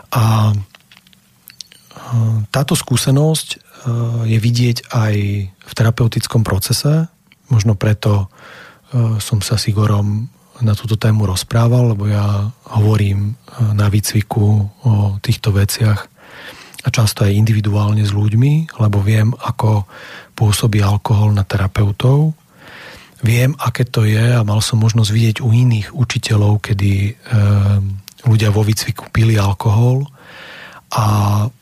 [0.09, 0.53] A
[2.49, 3.69] táto skúsenosť
[4.25, 5.15] je vidieť aj
[5.53, 7.07] v terapeutickom procese.
[7.47, 10.27] Možno preto e, som sa s Igorom
[10.59, 13.33] na túto tému rozprával, lebo ja hovorím e,
[13.73, 14.45] na výcviku
[14.83, 14.91] o
[15.23, 15.99] týchto veciach
[16.83, 19.87] a často aj individuálne s ľuďmi, lebo viem, ako
[20.35, 22.35] pôsobí alkohol na terapeutov.
[23.19, 27.11] Viem, aké to je a mal som možnosť vidieť u iných učiteľov, kedy e,
[28.23, 30.07] ľudia vo výcviku pili alkohol
[30.89, 31.05] a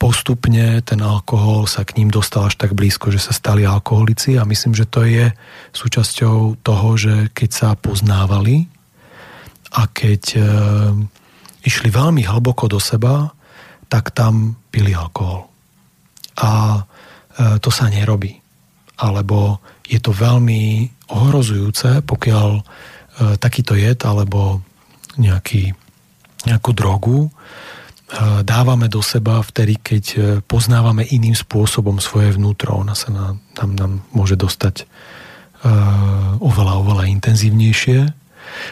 [0.00, 4.48] postupne ten alkohol sa k ním dostal až tak blízko, že sa stali alkoholici a
[4.48, 5.34] myslím, že to je
[5.76, 8.70] súčasťou toho, že keď sa poznávali
[9.74, 10.40] a keď e,
[11.66, 13.34] išli veľmi hlboko do seba,
[13.90, 15.50] tak tam pili alkohol.
[16.38, 16.80] A e,
[17.60, 18.32] to sa nerobí.
[18.98, 22.62] Alebo je to veľmi ohrozujúce, pokiaľ e,
[23.40, 24.60] takýto jed alebo
[25.16, 25.72] nejaký,
[26.44, 27.32] nejakú drogu
[28.40, 32.80] dávame do seba vtedy, keď e, poznávame iným spôsobom svoje vnútro.
[32.80, 34.88] Ona sa nám, nám, nám môže dostať
[35.60, 37.98] uh, oveľa, oveľa intenzívnejšie.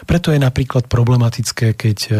[0.09, 2.18] Preto je napríklad problematické, keď uh,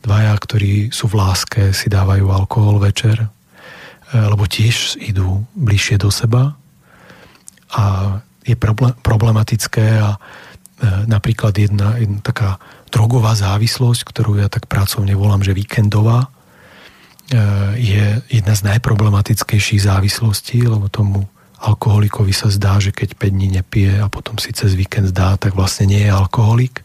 [0.00, 3.28] dvaja, ktorí sú v láske, si dávajú alkohol večer, uh,
[4.32, 6.56] lebo tiež idú bližšie do seba
[7.74, 8.56] a je
[9.04, 10.16] problematické a
[11.04, 12.56] napríklad jedna, jedna taká
[12.88, 16.32] drogová závislosť, ktorú ja tak pracovne volám, že víkendová,
[17.28, 17.36] E,
[17.76, 21.28] je jedna z najproblematickejších závislostí, lebo tomu
[21.60, 25.52] alkoholikovi sa zdá, že keď 5 dní nepije a potom si cez víkend zdá, tak
[25.52, 26.80] vlastne nie je alkoholik.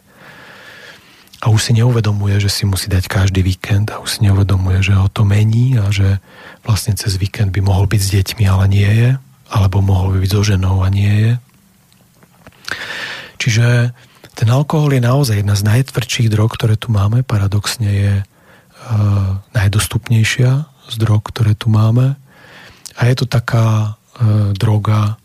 [1.43, 4.96] A už si neuvedomuje, že si musí dať každý víkend a už si neuvedomuje, že
[4.96, 6.19] ho to mení a že
[6.67, 9.10] vlastne cez víkend by mohol byť s deťmi, ale nie je.
[9.53, 11.33] Alebo mohol by byť so ženou a nie je.
[13.37, 13.93] Čiže
[14.33, 17.21] ten alkohol je naozaj jedna z najtvrdších drog, ktoré tu máme.
[17.21, 18.13] Paradoxne je
[18.83, 22.19] Eh, najdostupnejšia z drog, ktoré tu máme.
[22.99, 25.15] A je to taká e, droga,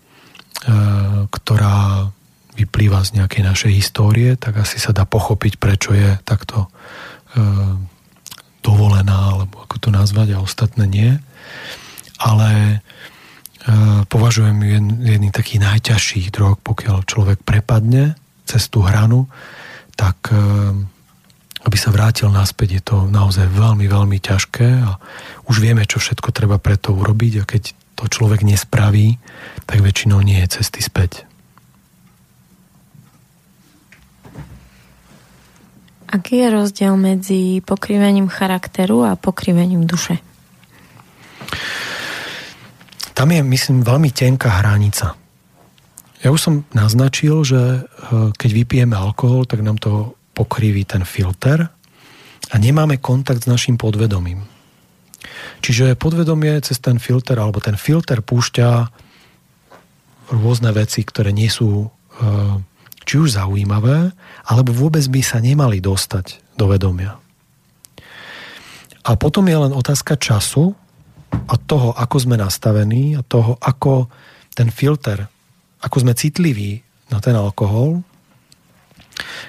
[0.64, 2.08] e, ktorá
[2.56, 6.68] vyplýva z nejakej našej histórie, tak asi sa dá pochopiť, prečo je takto e,
[8.64, 11.12] dovolená, alebo ako to nazvať, a ostatné nie.
[12.22, 12.76] Ale e,
[14.08, 14.70] považujem ju
[15.04, 18.16] jedný takých najťažších drog, pokiaľ človek prepadne
[18.48, 19.28] cez tú hranu,
[19.92, 20.40] tak e,
[21.68, 24.96] aby sa vrátil naspäť, je to naozaj veľmi, veľmi ťažké a
[25.52, 27.62] už vieme, čo všetko treba preto urobiť a keď
[27.98, 29.20] to človek nespraví,
[29.68, 31.28] tak väčšinou nie je cesty späť.
[36.08, 40.24] Aký je rozdiel medzi pokrivením charakteru a pokrivením duše?
[43.18, 45.18] Tam je, myslím, veľmi tenká hranica.
[46.22, 51.66] Ja už som naznačil, že eh, keď vypijeme alkohol, tak nám to pokriví ten filter
[52.46, 54.46] a nemáme kontakt s našim podvedomím.
[55.58, 58.68] Čiže podvedomie cez ten filter, alebo ten filter púšťa
[60.30, 61.88] rôzne veci, ktoré nie sú e,
[63.02, 64.14] či už zaujímavé,
[64.46, 67.18] alebo vôbec by sa nemali dostať do vedomia.
[69.02, 70.78] A potom je len otázka času
[71.32, 74.08] a toho, ako sme nastavení a toho, ako
[74.52, 75.28] ten filter,
[75.84, 78.02] ako sme citliví na ten alkohol,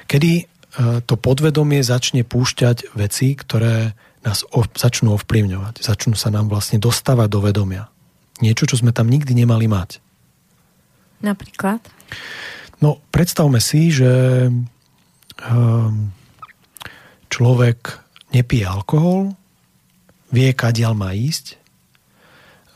[0.08, 5.84] kedy E, to podvedomie začne púšťať veci, ktoré nás začnú ovplyvňovať.
[5.84, 7.92] Začnú sa nám vlastne dostávať do vedomia.
[8.40, 10.00] Niečo, čo sme tam nikdy nemali mať.
[11.20, 11.84] Napríklad?
[12.80, 14.48] No, predstavme si, že
[15.44, 16.16] um,
[17.28, 18.00] človek
[18.32, 19.36] nepije alkohol,
[20.32, 21.59] vie, kadiaľ má ísť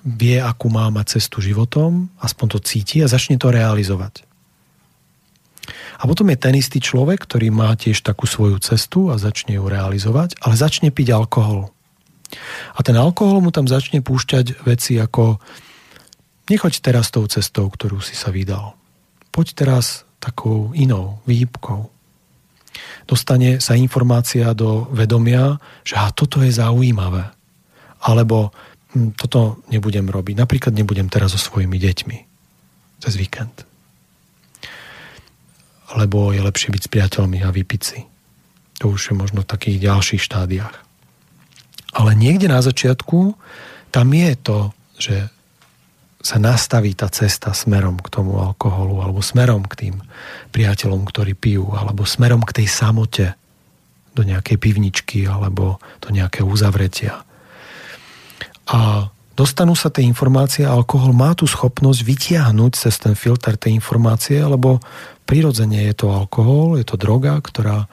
[0.04, 4.28] vie, akú má mať cestu životom, aspoň to cíti a začne to realizovať.
[6.00, 9.66] A potom je ten istý človek, ktorý má tiež takú svoju cestu a začne ju
[9.72, 11.72] realizovať, ale začne piť alkohol.
[12.76, 15.40] A ten alkohol mu tam začne púšťať veci ako
[16.52, 18.76] nechoď teraz tou cestou, ktorú si sa vydal.
[19.32, 21.88] Poď teraz takou inou, výpkou.
[23.08, 27.32] Dostane sa informácia do vedomia, že a toto je zaujímavé.
[28.04, 28.52] Alebo
[29.18, 30.38] toto nebudem robiť.
[30.38, 32.18] Napríklad nebudem teraz so svojimi deťmi
[33.02, 33.66] cez víkend
[35.94, 38.02] alebo je lepšie byť s priateľmi a vypiť si.
[38.82, 40.76] To už je možno v takých ďalších štádiách.
[41.94, 43.38] Ale niekde na začiatku
[43.94, 44.60] tam je to,
[44.98, 45.16] že
[46.24, 49.96] sa nastaví tá cesta smerom k tomu alkoholu alebo smerom k tým
[50.50, 53.38] priateľom, ktorí pijú alebo smerom k tej samote
[54.18, 57.22] do nejakej pivničky alebo do nejakého uzavretia.
[58.70, 64.40] A dostanú sa tie informácie alkohol má tú schopnosť vytiahnuť cez ten filter tej informácie,
[64.40, 64.80] lebo
[65.28, 67.90] prirodzene je to alkohol, je to droga, ktorá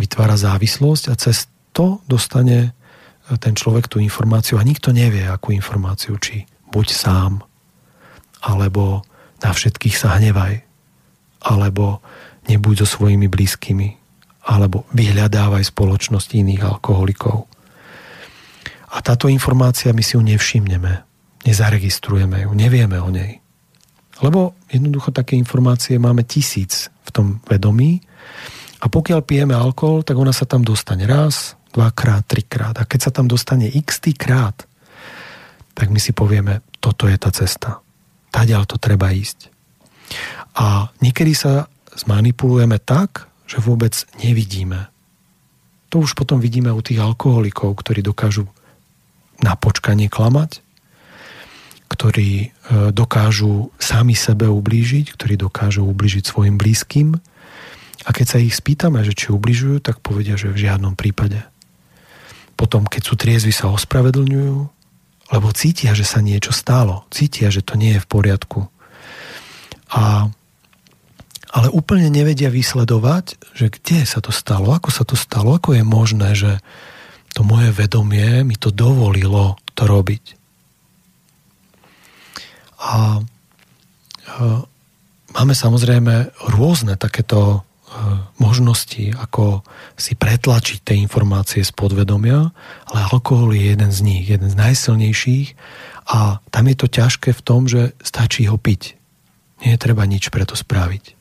[0.00, 2.70] vytvára závislosť a cez to dostane e,
[3.38, 7.32] ten človek tú informáciu a nikto nevie, akú informáciu, či buď sám,
[8.40, 9.04] alebo
[9.44, 10.62] na všetkých sa hnevaj,
[11.44, 12.00] alebo
[12.48, 13.88] nebuď so svojimi blízkymi,
[14.48, 17.46] alebo vyhľadávaj spoločnosť iných alkoholikov.
[18.90, 20.92] A táto informácia my si ju nevšimneme,
[21.46, 23.38] nezaregistrujeme ju, nevieme o nej.
[24.20, 28.02] Lebo jednoducho také informácie máme tisíc v tom vedomí
[28.80, 32.76] a pokiaľ pijeme alkohol, tak ona sa tam dostane raz, dvakrát, trikrát.
[32.76, 34.66] A keď sa tam dostane x krát,
[35.72, 37.80] tak my si povieme, toto je tá cesta.
[38.28, 39.48] Taďal to treba ísť.
[40.58, 44.90] A niekedy sa zmanipulujeme tak, že vôbec nevidíme.
[45.90, 48.46] To už potom vidíme u tých alkoholikov, ktorí dokážu
[49.40, 50.60] na počkanie klamať,
[51.90, 52.46] ktorí e,
[52.94, 57.18] dokážu sami sebe ublížiť, ktorí dokážu ublížiť svojim blízkym.
[58.06, 61.42] A keď sa ich spýtame, že či ubližujú, tak povedia, že v žiadnom prípade.
[62.54, 64.58] Potom, keď sú triezvi, sa ospravedlňujú,
[65.30, 67.06] lebo cítia, že sa niečo stalo.
[67.08, 68.66] Cítia, že to nie je v poriadku.
[69.90, 70.26] A,
[71.50, 75.84] ale úplne nevedia vysledovať, že kde sa to stalo, ako sa to stalo, ako je
[75.86, 76.52] možné, že
[77.34, 80.24] to moje vedomie mi to dovolilo to robiť.
[82.80, 82.96] A, a
[85.36, 87.58] máme samozrejme rôzne takéto e,
[88.40, 89.62] možnosti, ako
[89.94, 92.50] si pretlačiť tie informácie z podvedomia,
[92.88, 95.48] ale alkohol je jeden z nich, jeden z najsilnejších
[96.08, 98.96] a tam je to ťažké v tom, že stačí ho piť.
[99.60, 101.20] Nie je treba nič preto spraviť.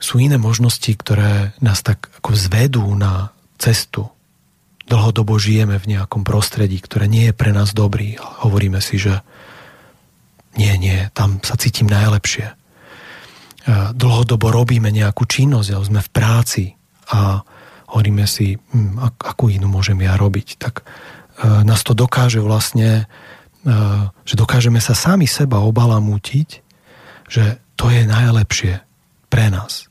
[0.00, 4.08] Sú iné možnosti, ktoré nás tak ako zvedú na cestu,
[4.88, 8.16] dlhodobo žijeme v nejakom prostredí, ktoré nie je pre nás dobrý.
[8.18, 9.20] Hovoríme si, že
[10.56, 12.56] nie, nie, tam sa cítim najlepšie.
[13.94, 16.64] Dlhodobo robíme nejakú činnosť, ale sme v práci
[17.12, 17.44] a
[17.92, 20.56] hovoríme si, hm, akú inú môžem ja robiť.
[20.60, 20.84] Tak e,
[21.64, 23.04] nás to dokáže vlastne,
[23.64, 23.72] e,
[24.24, 26.48] že dokážeme sa sami seba obalamútiť,
[27.28, 28.84] že to je najlepšie
[29.32, 29.88] pre nás.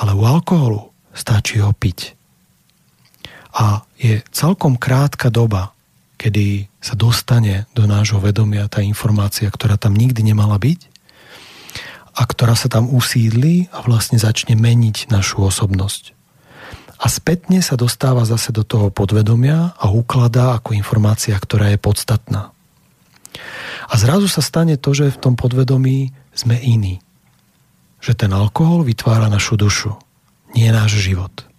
[0.00, 2.19] Ale u alkoholu stačí ho piť
[3.50, 5.74] a je celkom krátka doba,
[6.20, 10.80] kedy sa dostane do nášho vedomia tá informácia, ktorá tam nikdy nemala byť
[12.14, 16.12] a ktorá sa tam usídli a vlastne začne meniť našu osobnosť.
[17.00, 22.52] A spätne sa dostáva zase do toho podvedomia a ukladá ako informácia, ktorá je podstatná.
[23.88, 27.00] A zrazu sa stane to, že v tom podvedomí sme iní.
[28.04, 29.96] Že ten alkohol vytvára našu dušu,
[30.52, 31.49] nie náš život.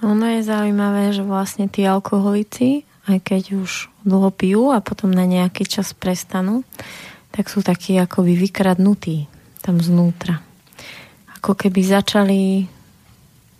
[0.00, 5.28] Ono je zaujímavé, že vlastne tí alkoholici, aj keď už dlho pijú a potom na
[5.28, 6.64] nejaký čas prestanú,
[7.30, 9.28] tak sú takí akoby vykradnutí
[9.60, 10.40] tam znútra.
[11.40, 12.64] Ako keby začali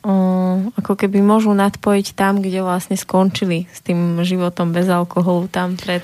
[0.00, 0.14] o,
[0.80, 6.00] ako keby môžu nadpojiť tam, kde vlastne skončili s tým životom bez alkoholu tam pred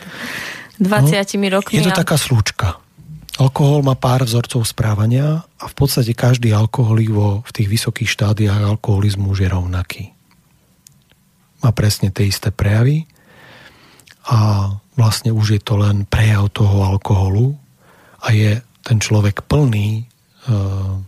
[0.76, 1.80] 20 no, rokmi.
[1.80, 2.76] Je to taká slúčka.
[3.36, 8.76] Alkohol má pár vzorcov správania a v podstate každý alkoholik vo, v tých vysokých štádiách
[8.76, 10.15] alkoholizmu už je rovnaký
[11.64, 13.08] má presne tie isté prejavy
[14.26, 17.54] a vlastne už je to len prejav toho alkoholu
[18.24, 20.06] a je ten človek plný,
[20.50, 20.98] uh,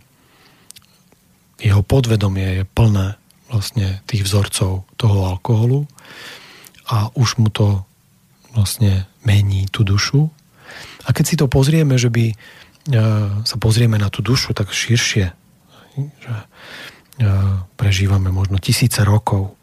[1.59, 3.19] jeho podvedomie je plné
[3.51, 5.89] vlastne tých vzorcov toho alkoholu
[6.87, 7.83] a už mu to
[8.55, 10.31] vlastne mení tú dušu.
[11.05, 12.35] A keď si to pozrieme, že by uh,
[13.43, 15.25] sa pozrieme na tú dušu tak širšie,
[15.99, 16.45] že uh,
[17.75, 19.58] prežívame možno tisíce rokov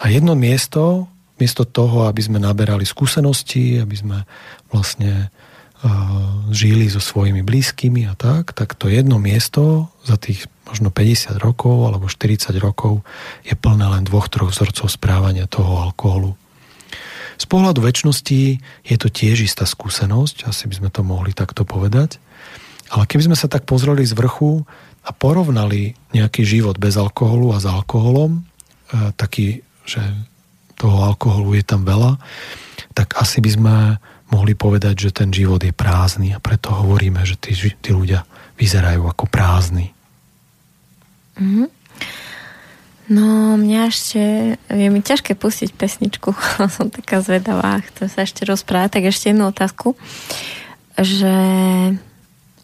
[0.00, 1.06] a jedno miesto
[1.40, 4.18] miesto toho, aby sme naberali skúsenosti, aby sme
[4.68, 5.32] vlastne
[6.52, 11.88] žili so svojimi blízkymi a tak, tak to jedno miesto za tých možno 50 rokov
[11.88, 13.00] alebo 40 rokov
[13.48, 16.36] je plné len dvoch, troch vzorcov správania toho alkoholu.
[17.40, 22.20] Z pohľadu väčšnosti je to tiež istá skúsenosť, asi by sme to mohli takto povedať,
[22.92, 24.68] ale keby sme sa tak pozreli z vrchu
[25.00, 28.44] a porovnali nejaký život bez alkoholu a s alkoholom,
[28.92, 29.64] e, taký,
[29.98, 30.02] že
[30.78, 32.16] toho alkoholu je tam veľa,
[32.94, 33.74] tak asi by sme
[34.30, 38.22] mohli povedať, že ten život je prázdny a preto hovoríme, že tí, tí ľudia
[38.56, 39.90] vyzerajú ako prázdni.
[41.36, 41.68] Mm-hmm.
[43.10, 44.22] No, mňa ešte,
[44.70, 46.30] je mi ťažké pustiť pesničku,
[46.76, 49.98] som taká zvedavá, chcem sa ešte rozprávať, tak ešte jednu otázku,
[50.94, 51.34] že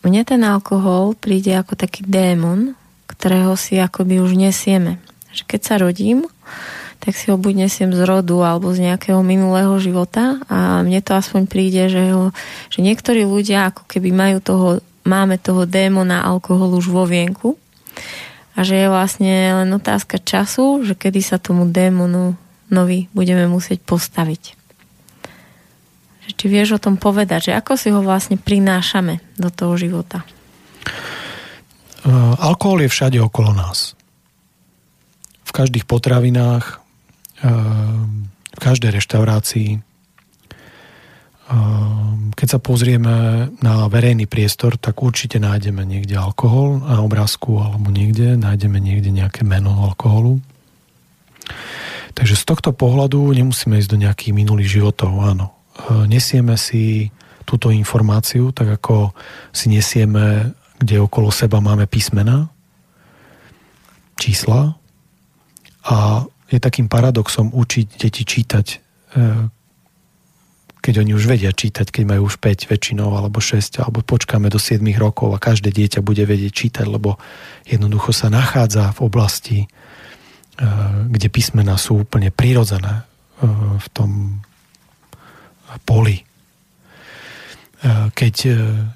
[0.06, 2.78] mne ten alkohol príde ako taký démon,
[3.10, 5.02] ktorého si akoby už nesieme.
[5.34, 6.30] Že keď sa rodím,
[7.06, 11.14] tak si ho buď nesiem z rodu alebo z nejakého minulého života a mne to
[11.14, 12.34] aspoň príde, že, ho,
[12.66, 14.66] že niektorí ľudia ako keby majú toho,
[15.06, 17.54] máme toho démona alkoholu už vo vienku
[18.58, 22.34] a že je vlastne len otázka času, že kedy sa tomu démonu
[22.74, 24.58] nový budeme musieť postaviť.
[26.26, 30.26] Že či vieš o tom povedať, že ako si ho vlastne prinášame do toho života?
[32.42, 33.94] Alkohol je všade okolo nás.
[35.46, 36.85] V každých potravinách,
[37.42, 39.82] v každej reštaurácii.
[41.46, 47.94] Ehm, keď sa pozrieme na verejný priestor, tak určite nájdeme niekde alkohol na obrázku alebo
[47.94, 50.42] niekde, nájdeme niekde nejaké meno alkoholu.
[52.18, 55.54] Takže z tohto pohľadu nemusíme ísť do nejakých minulých životov, áno.
[55.86, 57.14] Ehm, nesieme si
[57.46, 59.14] túto informáciu, tak ako
[59.54, 60.50] si nesieme,
[60.82, 62.50] kde okolo seba máme písmena,
[64.18, 64.74] čísla
[65.86, 68.76] a je takým paradoxom učiť deti čítať, e,
[70.78, 74.62] keď oni už vedia čítať, keď majú už 5 väčšinou, alebo 6, alebo počkáme do
[74.62, 77.18] 7 rokov a každé dieťa bude vedieť čítať, lebo
[77.66, 79.68] jednoducho sa nachádza v oblasti, e,
[81.10, 83.04] kde písmena sú úplne prirodzené e,
[83.82, 84.10] v tom
[85.82, 86.22] poli.
[88.16, 88.34] Keď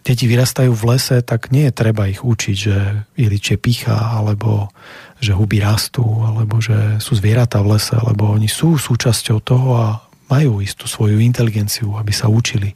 [0.01, 2.77] deti vyrastajú v lese, tak nie je treba ich učiť, že
[3.21, 4.73] iličie picha, alebo
[5.21, 9.87] že huby rastú, alebo že sú zvieratá v lese, lebo oni sú súčasťou toho a
[10.33, 12.73] majú istú svoju inteligenciu, aby sa učili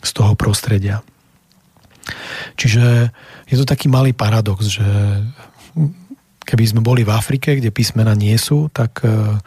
[0.00, 1.04] z toho prostredia.
[2.58, 3.12] Čiže
[3.46, 4.88] je to taký malý paradox, že
[6.42, 9.38] keby sme boli v Afrike, kde písmena nie sú, tak e,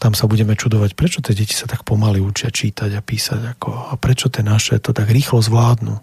[0.00, 3.92] tam sa budeme čudovať, prečo tie deti sa tak pomaly učia čítať a písať ako,
[3.92, 5.94] a prečo tie naše to tak rýchlo zvládnu.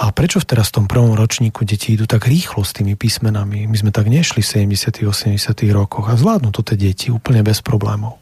[0.00, 3.68] A prečo teraz v tom prvom ročníku deti idú tak rýchlo s tými písmenami?
[3.68, 5.36] My sme tak nešli v 70 80
[5.76, 8.16] rokoch a zvládnu to tie deti úplne bez problémov.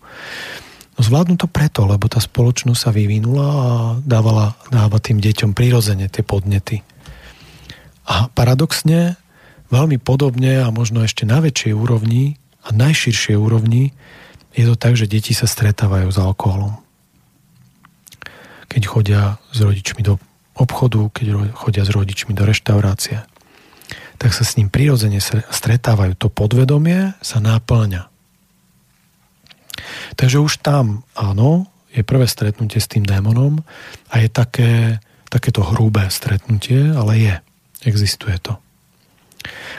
[0.99, 3.71] No zvládnu to preto, lebo tá spoločnosť sa vyvinula a
[4.03, 6.83] dávala, dáva tým deťom prirodzene tie podnety.
[8.11, 9.15] A paradoxne,
[9.71, 13.95] veľmi podobne a možno ešte na väčšej úrovni a najširšej úrovni
[14.59, 16.75] je to tak, že deti sa stretávajú s alkoholom.
[18.67, 20.19] Keď chodia s rodičmi do
[20.59, 23.23] obchodu, keď chodia s rodičmi do reštaurácie,
[24.19, 26.19] tak sa s ním prirodzene stretávajú.
[26.19, 28.11] To podvedomie sa náplňa.
[30.19, 33.63] Takže už tam, áno, je prvé stretnutie s tým démonom
[34.11, 34.99] a je také,
[35.31, 37.35] takéto hrubé stretnutie, ale je.
[37.87, 38.59] Existuje to.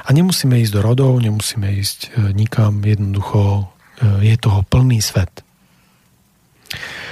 [0.08, 3.68] A nemusíme ísť do rodov, nemusíme ísť e, nikam, jednoducho
[4.00, 5.44] e, je toho plný svet.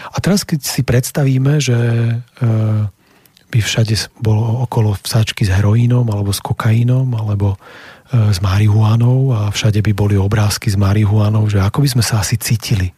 [0.07, 2.15] A teraz keď si predstavíme, že e,
[3.47, 7.55] by všade bolo okolo vsačky s heroínom alebo s kokaínom alebo
[8.07, 12.39] s marihuanou a všade by boli obrázky s marihuanou, že ako by sme sa asi
[12.39, 12.95] cítili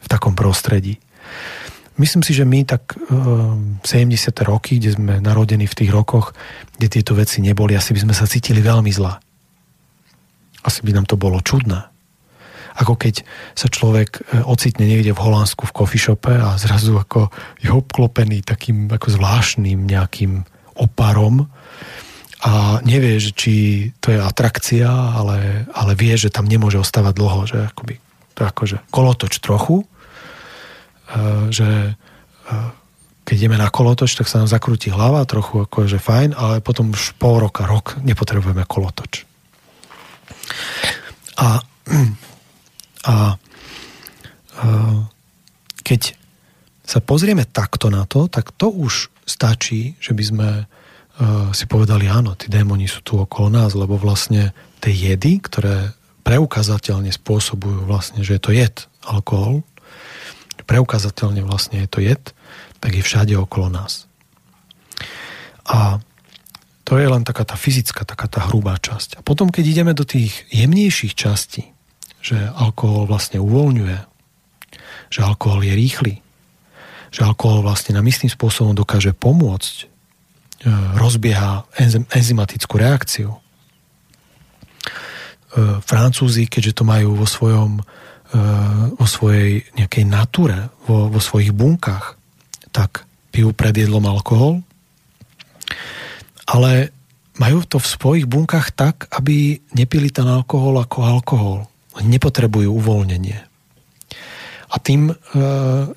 [0.00, 0.96] v takom prostredí.
[2.00, 3.84] Myslím si, že my tak 70.
[4.48, 6.32] roky, kde sme narodení v tých rokoch,
[6.80, 9.20] kde tieto veci neboli, asi by sme sa cítili veľmi zlá.
[10.64, 11.91] Asi by nám to bolo čudné.
[12.78, 17.28] Ako keď sa človek e, ocitne niekde v Holandsku v shope a zrazu ako
[17.60, 20.44] je obklopený takým ako zvláštnym nejakým
[20.76, 21.52] oparom
[22.42, 23.54] a nevie, že či
[24.02, 28.02] to je atrakcia, ale, ale vie, že tam nemôže ostávať dlho, že akoby,
[28.34, 29.86] to akože kolotoč trochu, e,
[31.54, 31.94] že
[32.50, 32.52] e,
[33.22, 37.14] keď ideme na kolotoč, tak sa nám zakrúti hlava, trochu akože fajn, ale potom už
[37.22, 39.22] pol roka, rok nepotrebujeme kolotoč.
[41.38, 41.62] A,
[43.02, 43.36] a,
[44.56, 44.66] a
[45.82, 46.14] keď
[46.82, 52.10] sa pozrieme takto na to, tak to už stačí, že by sme uh, si povedali,
[52.10, 54.50] áno, tí démoni sú tu okolo nás, lebo vlastne
[54.82, 58.76] tie jedy, ktoré preukazateľne spôsobujú vlastne, že je to jed,
[59.06, 59.62] alkohol,
[60.66, 62.22] preukazateľne vlastne je to jed,
[62.78, 64.06] tak je všade okolo nás.
[65.66, 66.02] A
[66.82, 69.18] to je len taká tá fyzická, taká tá hrubá časť.
[69.18, 71.70] A potom, keď ideme do tých jemnejších častí,
[72.22, 73.98] že alkohol vlastne uvoľňuje,
[75.10, 76.14] že alkohol je rýchly,
[77.12, 79.86] že alkohol vlastne nám istým spôsobom dokáže pomôcť, e,
[80.96, 81.66] rozbieha
[82.14, 83.36] enzymatickú reakciu.
[83.36, 83.38] E,
[85.84, 87.82] Francúzi, keďže to majú vo svojom
[88.32, 88.40] e,
[88.96, 92.16] vo svojej nejakej nature, vo, vo svojich bunkách,
[92.72, 94.64] tak pijú pred jedlom alkohol,
[96.48, 96.92] ale
[97.36, 101.71] majú to v svojich bunkách tak, aby nepili ten alkohol ako alkohol.
[102.00, 103.52] Oni nepotrebujú uvoľnenie.
[104.72, 105.14] A tým e,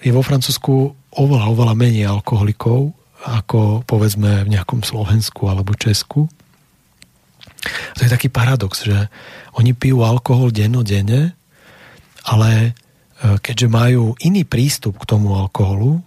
[0.04, 0.74] je vo Francúzsku
[1.16, 2.92] oveľa, oveľa menej alkoholikov
[3.26, 6.30] ako povedzme v nejakom Slovensku alebo Česku.
[7.98, 9.10] To je taký paradox, že
[9.58, 11.34] oni pijú alkohol dennodenne,
[12.28, 12.72] ale e,
[13.40, 16.04] keďže majú iný prístup k tomu alkoholu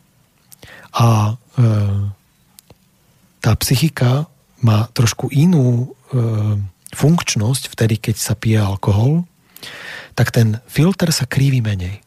[0.95, 1.65] a e,
[3.41, 4.29] tá psychika
[4.59, 5.95] má trošku inú
[6.91, 9.28] funkčnosť vtedy, keď sa pije alkohol,
[10.19, 12.03] tak ten filter sa kriví menej.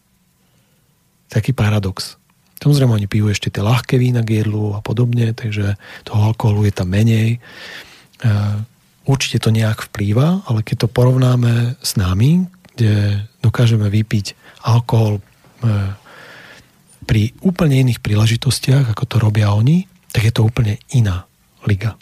[1.31, 2.19] Taký paradox.
[2.59, 6.75] Samozrejme, oni pijú ešte tie ľahké vína k jedlu a podobne, takže toho alkoholu je
[6.75, 7.39] tam menej.
[7.39, 8.29] E,
[9.07, 14.35] určite to nejak vplýva, ale keď to porovnáme s nami, kde dokážeme vypiť
[14.67, 15.21] alkohol e,
[17.07, 21.23] pri úplne iných príležitostiach, ako to robia oni, tak je to úplne iná
[21.63, 21.95] liga.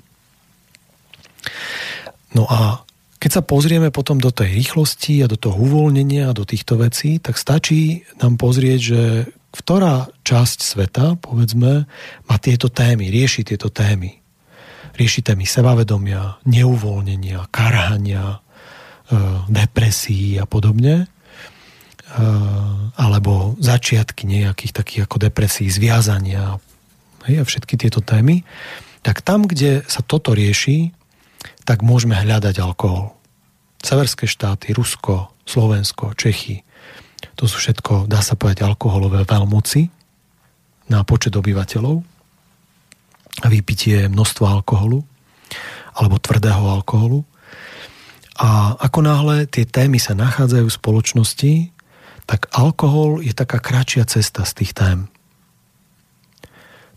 [2.33, 2.88] No a
[3.19, 7.19] keď sa pozrieme potom do tej rýchlosti a do toho uvoľnenia a do týchto vecí,
[7.19, 9.01] tak stačí nám pozrieť, že
[9.51, 11.83] ktorá časť sveta, povedzme,
[12.25, 14.15] má tieto témy, rieši tieto témy.
[14.95, 18.39] Rieši témy sebavedomia, neuvoľnenia, karhania, e,
[19.51, 21.03] depresí a podobne.
[21.03, 21.07] E,
[22.95, 26.55] alebo začiatky nejakých takých ako depresí, zviazania
[27.25, 28.47] a všetky tieto témy.
[29.03, 30.95] Tak tam, kde sa toto rieši,
[31.69, 33.13] tak môžeme hľadať alkohol.
[33.77, 36.65] Severské štáty, Rusko, Slovensko, Čechy,
[37.37, 39.85] to sú všetko, dá sa povedať, alkoholové veľmoci
[40.89, 42.01] na počet obyvateľov
[43.45, 45.05] a vypitie množstva alkoholu
[45.93, 47.21] alebo tvrdého alkoholu.
[48.41, 51.53] A ako náhle tie témy sa nachádzajú v spoločnosti,
[52.25, 55.05] tak alkohol je taká kratšia cesta z tých tém.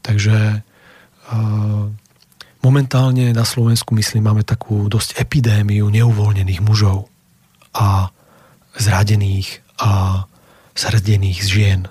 [0.00, 0.64] Takže
[2.62, 7.10] Momentálne na Slovensku, myslím, máme takú dosť epidémiu neuvoľnených mužov
[7.74, 8.06] a
[8.78, 10.22] zradených a
[10.78, 11.90] zrdených žien.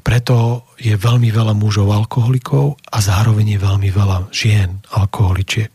[0.00, 5.70] Preto je veľmi veľa mužov alkoholikov a zároveň je veľmi veľa žien alkoholičiek.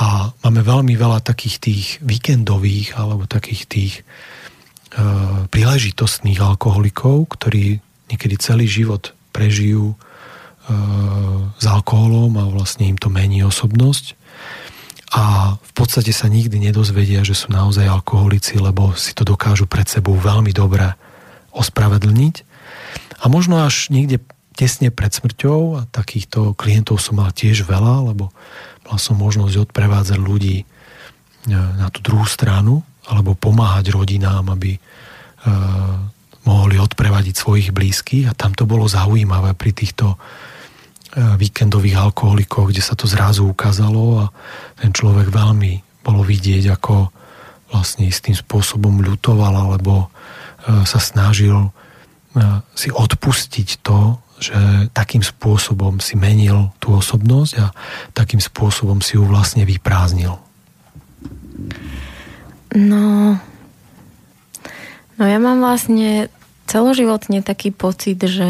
[0.00, 4.02] A máme veľmi veľa takých tých víkendových alebo takých tých e,
[5.52, 7.78] príležitostných alkoholikov, ktorí
[8.08, 9.94] niekedy celý život prežijú
[11.60, 14.14] s alkoholom a vlastne im to mení osobnosť.
[15.10, 19.90] A v podstate sa nikdy nedozvedia, že sú naozaj alkoholici, lebo si to dokážu pred
[19.90, 20.94] sebou veľmi dobre
[21.50, 22.34] ospravedlniť.
[23.20, 24.22] A možno až niekde
[24.54, 28.30] tesne pred smrťou a takýchto klientov som mal tiež veľa, lebo
[28.86, 30.64] mal som možnosť odprevádzať ľudí e,
[31.50, 34.80] na tú druhú stranu alebo pomáhať rodinám, aby e,
[36.46, 38.30] mohli odprevadiť svojich blízkych.
[38.30, 40.14] A tam to bolo zaujímavé pri týchto
[41.16, 44.24] víkendových alkoholikov, kde sa to zrazu ukázalo a
[44.78, 47.10] ten človek veľmi bolo vidieť, ako
[47.70, 51.70] vlastne istým spôsobom ľutoval alebo e, sa snažil e,
[52.74, 54.56] si odpustiť to, že
[54.96, 57.66] takým spôsobom si menil tú osobnosť a
[58.16, 60.34] takým spôsobom si ju vlastne vyprázdnil.
[62.74, 63.36] No,
[65.18, 66.32] no ja mám vlastne
[66.70, 68.48] celoživotne taký pocit, že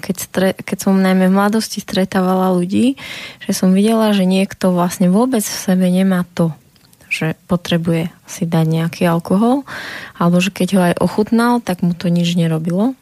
[0.00, 2.96] keď, stre, keď som najmä v mladosti stretávala ľudí,
[3.44, 6.54] že som videla, že niekto vlastne vôbec v sebe nemá to,
[7.12, 9.68] že potrebuje si dať nejaký alkohol,
[10.16, 12.96] alebo že keď ho aj ochutnal, tak mu to nič nerobilo.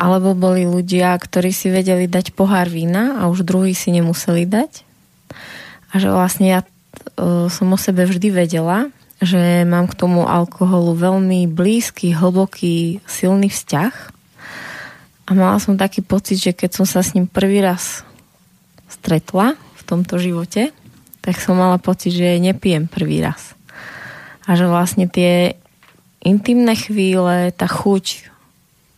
[0.00, 4.88] Alebo boli ľudia, ktorí si vedeli dať pohár vína a už druhý si nemuseli dať.
[5.92, 8.88] A že vlastne ja uh, som o sebe vždy vedela,
[9.20, 14.19] že mám k tomu alkoholu veľmi blízky, hlboký, silný vzťah
[15.30, 18.02] a mala som taký pocit, že keď som sa s ním prvý raz
[18.90, 20.74] stretla v tomto živote,
[21.22, 23.54] tak som mala pocit, že nepijem prvý raz.
[24.50, 25.54] A že vlastne tie
[26.18, 28.26] intimné chvíle, tá chuť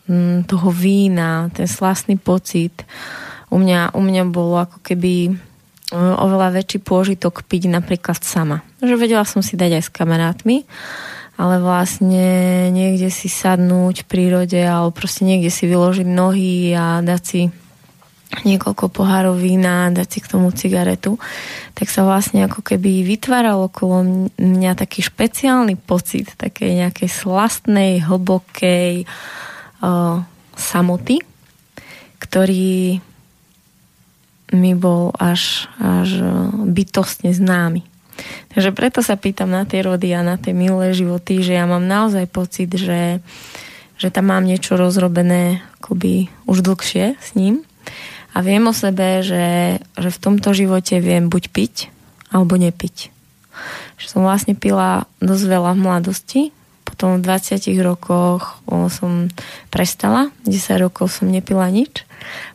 [0.08, 2.88] mm, toho vína, ten slastný pocit,
[3.52, 8.64] u mňa, u mňa bolo ako keby mm, oveľa väčší pôžitok piť napríklad sama.
[8.80, 10.64] Že vedela som si dať aj s kamarátmi,
[11.42, 17.22] ale vlastne niekde si sadnúť v prírode alebo proste niekde si vyložiť nohy a dať
[17.26, 17.50] si
[18.46, 21.18] niekoľko pohárov vína, dať si k tomu cigaretu,
[21.74, 29.04] tak sa vlastne ako keby vytváral okolo mňa taký špeciálny pocit takej nejakej slastnej, hlbokej
[29.04, 30.24] uh,
[30.54, 31.20] samoty,
[32.22, 33.02] ktorý
[34.52, 36.22] mi bol až, až
[36.70, 37.91] bytostne známy.
[38.52, 41.84] Takže preto sa pýtam na tie rody a na tie milé životy, že ja mám
[41.84, 43.24] naozaj pocit, že,
[43.96, 47.64] že tam mám niečo rozrobené akoby už dlhšie s ním
[48.32, 51.74] a viem o sebe, že, že v tomto živote viem buď piť,
[52.32, 53.12] alebo nepiť.
[54.00, 56.42] Že som vlastne pila dosť veľa v mladosti,
[56.88, 58.60] potom v 20 rokoch
[58.92, 59.32] som
[59.68, 62.04] prestala, 10 rokov som nepila nič.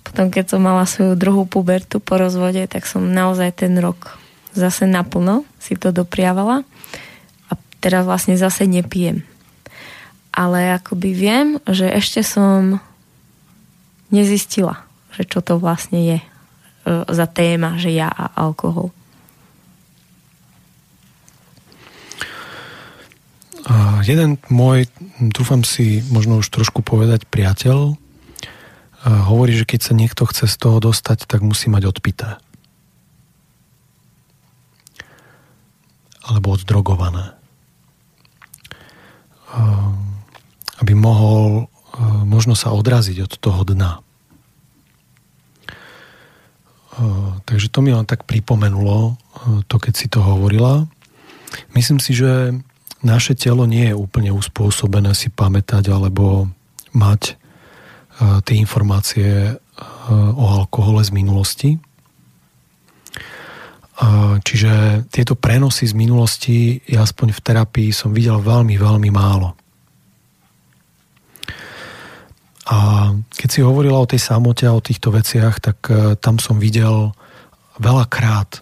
[0.02, 4.18] Potom keď som mala svoju druhú pubertu po rozvode, tak som naozaj ten rok
[4.58, 6.66] zase naplno si to dopriavala
[7.48, 9.22] a teraz vlastne zase nepijem.
[10.34, 12.82] Ale akoby viem, že ešte som
[14.10, 16.26] nezistila, že čo to vlastne je e,
[17.06, 18.94] za téma, že ja a alkohol.
[23.68, 24.88] A jeden môj,
[25.20, 28.00] dúfam si možno už trošku povedať priateľ,
[29.08, 32.40] hovorí, že keď sa niekto chce z toho dostať, tak musí mať odpité.
[36.28, 37.34] Alebo oddrogované.
[40.78, 41.72] Aby mohol
[42.28, 43.92] možno sa odraziť od toho dna.
[47.48, 49.18] Takže to mi len tak pripomenulo,
[49.70, 50.86] to keď si to hovorila.
[51.74, 52.58] Myslím si, že
[53.06, 56.50] naše telo nie je úplne uspôsobené si pamätať alebo
[56.92, 57.38] mať
[58.46, 59.62] tie informácie
[60.10, 61.70] o alkohole z minulosti.
[64.46, 69.58] Čiže tieto prenosy z minulosti, ja aspoň v terapii som videl veľmi, veľmi málo.
[72.68, 76.60] A keď si hovorila o tej samote a o týchto veciach, tak e, tam som
[76.60, 77.16] videl
[77.80, 78.62] veľakrát, e,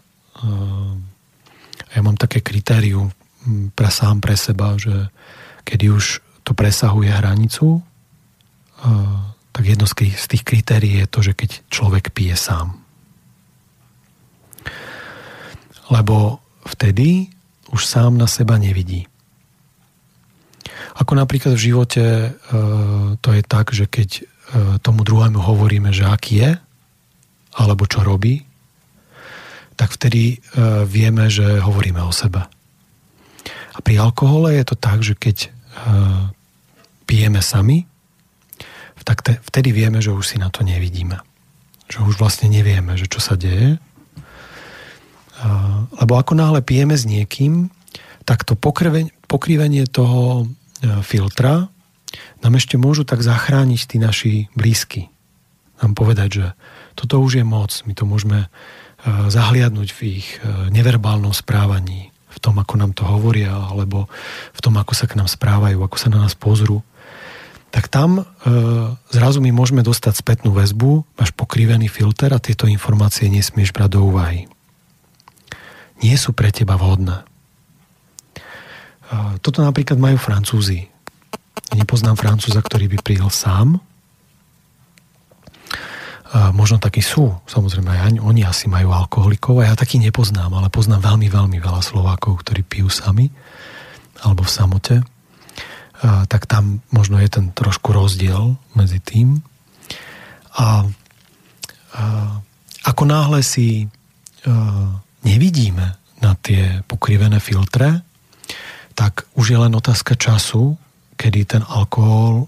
[1.90, 3.10] ja mám také kritérium
[3.74, 5.10] pre sám pre seba, že
[5.66, 7.82] kedy už to presahuje hranicu,
[9.50, 12.85] tak jedno z tých kritérií je to, že keď človek pije sám.
[15.92, 17.30] Lebo vtedy
[17.70, 19.06] už sám na seba nevidí.
[20.96, 22.30] Ako napríklad v živote e,
[23.20, 24.22] to je tak, že keď e,
[24.80, 26.52] tomu druhému hovoríme, že aký je,
[27.56, 28.48] alebo čo robí,
[29.76, 30.38] tak vtedy e,
[30.88, 32.48] vieme, že hovoríme o sebe.
[33.76, 35.52] A pri alkohole je to tak, že keď
[37.04, 37.84] pijeme sami,
[39.06, 41.20] tak vtedy vieme, že už si na to nevidíme.
[41.92, 43.78] Že už vlastne nevieme, že čo sa deje.
[46.02, 47.70] Lebo ako náhle pijeme s niekým,
[48.26, 50.50] tak to pokrivenie toho
[50.86, 51.72] E, filtra
[52.44, 55.10] nám ešte môžu tak zachrániť tí naši blízky.
[55.84, 56.46] Nám povedať, že
[56.96, 58.48] toto už je moc, my to môžeme e,
[59.28, 64.12] zahliadnúť v ich e, neverbálnom správaní, v tom, ako nám to hovoria, alebo
[64.52, 66.84] v tom, ako sa k nám správajú, ako sa na nás pozrú.
[67.72, 68.24] Tak tam e,
[69.12, 74.08] zrazu my môžeme dostať spätnú väzbu, máš pokrivený filter a tieto informácie nesmieš brať do
[74.08, 74.48] úvahy.
[76.04, 77.24] Nie sú pre teba vhodné.
[79.40, 80.90] Toto napríklad majú Francúzi.
[81.78, 83.80] Nepoznám Francúza, ktorý by prijel sám.
[86.52, 91.16] Možno takí sú, samozrejme aj oni asi majú alkoholikov a ja taký nepoznám, ale poznám
[91.16, 93.32] veľmi, veľmi veľa Slovákov, ktorí pijú sami
[94.20, 94.96] alebo v samote.
[96.04, 99.40] Tak tam možno je ten trošku rozdiel medzi tým.
[100.60, 100.84] A
[102.84, 103.88] ako náhle si
[105.26, 108.06] nevidíme na tie pokrivené filtre,
[108.96, 110.80] tak už je len otázka času,
[111.20, 112.46] kedy ten alkohol e,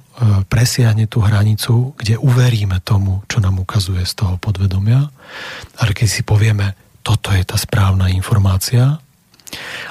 [0.47, 5.07] presiahne tú hranicu, kde uveríme tomu, čo nám ukazuje z toho podvedomia.
[5.79, 8.99] Ale keď si povieme, toto je tá správna informácia,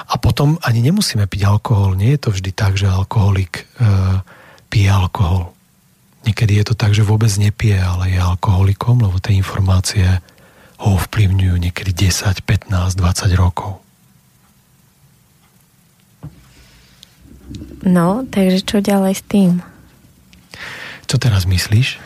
[0.07, 1.97] a potom ani nemusíme piť alkohol.
[1.97, 3.83] Nie je to vždy tak, že alkoholik e,
[4.69, 5.51] pije alkohol.
[6.27, 10.05] Niekedy je to tak, že vôbec nepije, ale je alkoholikom, lebo tie informácie
[10.77, 13.81] ho ovplyvňujú niekedy 10, 15, 20 rokov.
[17.87, 19.51] No, takže čo ďalej s tým?
[21.07, 21.97] Čo teraz myslíš?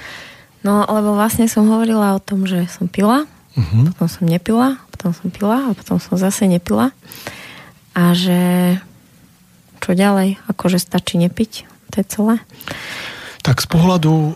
[0.62, 3.26] No, lebo vlastne som hovorila o tom, že som pila,
[3.58, 3.90] uh-huh.
[3.92, 6.94] potom som nepila, potom som pila a potom som zase nepila.
[7.98, 8.78] A že
[9.82, 10.38] čo ďalej?
[10.46, 11.66] Akože stačí nepiť?
[11.92, 12.36] To je celé?
[13.42, 14.32] Tak z pohľadu e,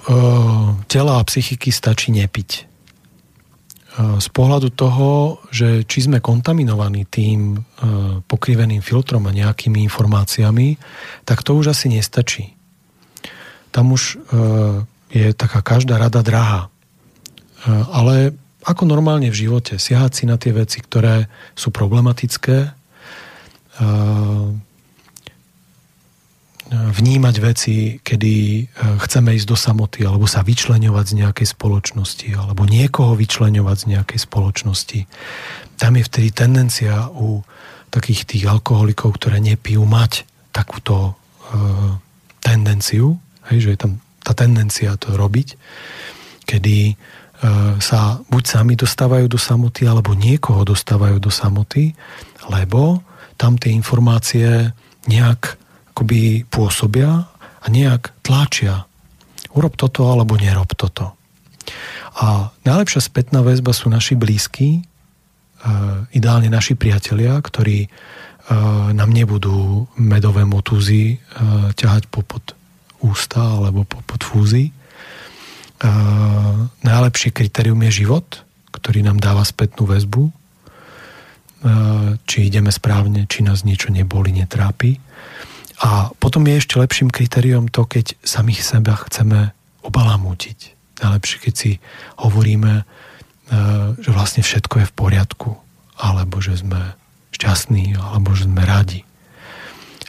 [0.90, 2.75] tela a psychiky stačí nepiť.
[3.96, 7.60] E, z pohľadu toho, že či sme kontaminovaní tým
[8.28, 10.76] pokriveným filtrom a nejakými informáciami,
[11.24, 12.52] tak to už asi nestačí.
[13.72, 14.20] Tam už
[15.12, 16.72] je taká každá rada drahá.
[17.92, 18.32] Ale
[18.64, 21.28] ako normálne v živote, siahať si na tie veci, ktoré
[21.60, 22.72] sú problematické,
[26.72, 28.64] vnímať veci, kedy e,
[29.06, 34.20] chceme ísť do samoty, alebo sa vyčleňovať z nejakej spoločnosti, alebo niekoho vyčleňovať z nejakej
[34.26, 35.00] spoločnosti.
[35.78, 37.46] Tam je vtedy tendencia u
[37.94, 41.14] takých tých alkoholikov, ktoré nepijú, mať takúto e,
[42.42, 43.22] tendenciu,
[43.54, 43.94] hej, že je tam
[44.26, 45.54] tá tendencia to robiť,
[46.50, 46.94] kedy e,
[47.78, 51.94] sa buď sami dostávajú do samoty, alebo niekoho dostávajú do samoty,
[52.50, 53.06] lebo
[53.38, 54.74] tam tie informácie
[55.06, 55.62] nejak
[55.96, 57.24] akoby pôsobia
[57.64, 58.84] a nejak tlačia.
[59.56, 61.16] Urob toto alebo nerob toto.
[62.20, 64.82] A najlepšia spätná väzba sú naši blízki, e,
[66.12, 67.90] ideálne naši priatelia, ktorí e,
[68.92, 71.18] nám nebudú medové motúzy e,
[71.72, 72.44] ťahať popod
[73.00, 74.76] ústa alebo popod fúzy.
[76.82, 78.26] Najlepšie kritérium je život,
[78.74, 80.32] ktorý nám dáva spätnú väzbu,
[82.26, 84.98] či ideme správne, či nás niečo neboli, netrápi.
[85.84, 89.52] A potom je ešte lepším kritériom to, keď samých seba chceme
[89.84, 90.76] obalamútiť.
[91.04, 91.72] Najlepšie, keď si
[92.22, 92.84] hovoríme, e,
[94.00, 95.50] že vlastne všetko je v poriadku,
[96.00, 96.96] alebo že sme
[97.36, 99.04] šťastní, alebo že sme radi.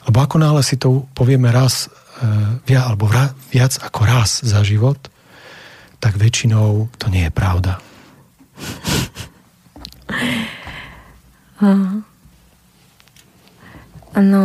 [0.07, 1.91] Lebo ako náhle si to povieme raz,
[2.23, 3.11] e, viac, alebo
[3.51, 4.97] viac ako raz za život,
[5.99, 7.83] tak väčšinou to nie je pravda.
[14.17, 14.43] No,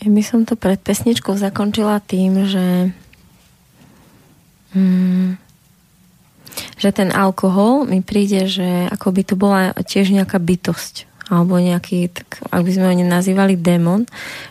[0.00, 2.66] Ja by som to pred pesničkou zakončila tým, že
[4.72, 5.36] mm,
[6.80, 12.10] že ten alkohol mi príde, že ako by to bola tiež nejaká bytosť alebo nejaký,
[12.10, 14.02] tak ak by sme ho nazývali démon,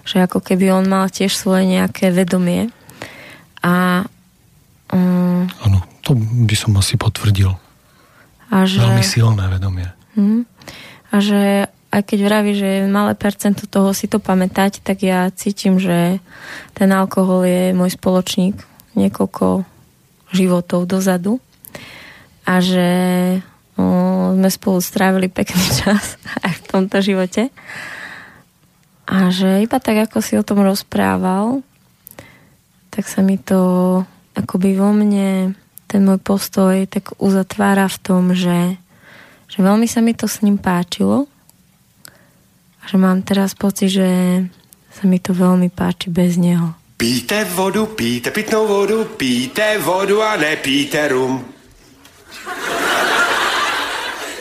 [0.07, 2.71] že ako keby on mal tiež svoje nejaké vedomie
[3.59, 4.07] a
[4.95, 5.43] um,
[5.99, 6.15] to
[6.47, 7.51] by som asi potvrdil.
[8.49, 9.91] A že, Veľmi silné vedomie.
[10.15, 10.47] Um,
[11.11, 15.81] a že aj keď vraví, že malé percento toho si to pamätať, tak ja cítim,
[15.81, 16.21] že
[16.77, 18.61] ten alkohol je môj spoločník
[18.93, 19.65] niekoľko
[20.29, 21.41] životov dozadu
[22.45, 22.89] a že
[23.73, 23.85] o,
[24.37, 27.49] sme spolu strávili pekný čas aj v tomto živote.
[29.09, 31.65] A že iba tak, ako si o tom rozprával,
[32.93, 34.01] tak sa mi to
[34.37, 35.57] akoby vo mne
[35.89, 38.77] ten môj postoj tak uzatvára v tom, že,
[39.49, 41.25] že veľmi sa mi to s ním páčilo
[42.89, 44.09] že mám teraz pocit, že
[44.89, 46.73] sa mi to veľmi páči bez neho.
[46.97, 51.45] Píte vodu, píte pitnou vodu, píte vodu a nepíte rum.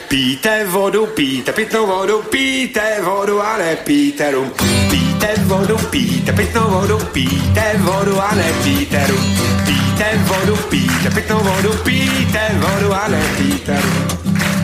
[0.09, 4.49] Píte vodu, píte pitnou vodu, píte vodu a nepíte rum.
[4.89, 9.25] Píte vodu, píte pitnou vodu, píte vodu a nepíte rum.
[9.69, 14.58] Píte vodu, píte pitnou vodu, píte vodu a nepíte rum.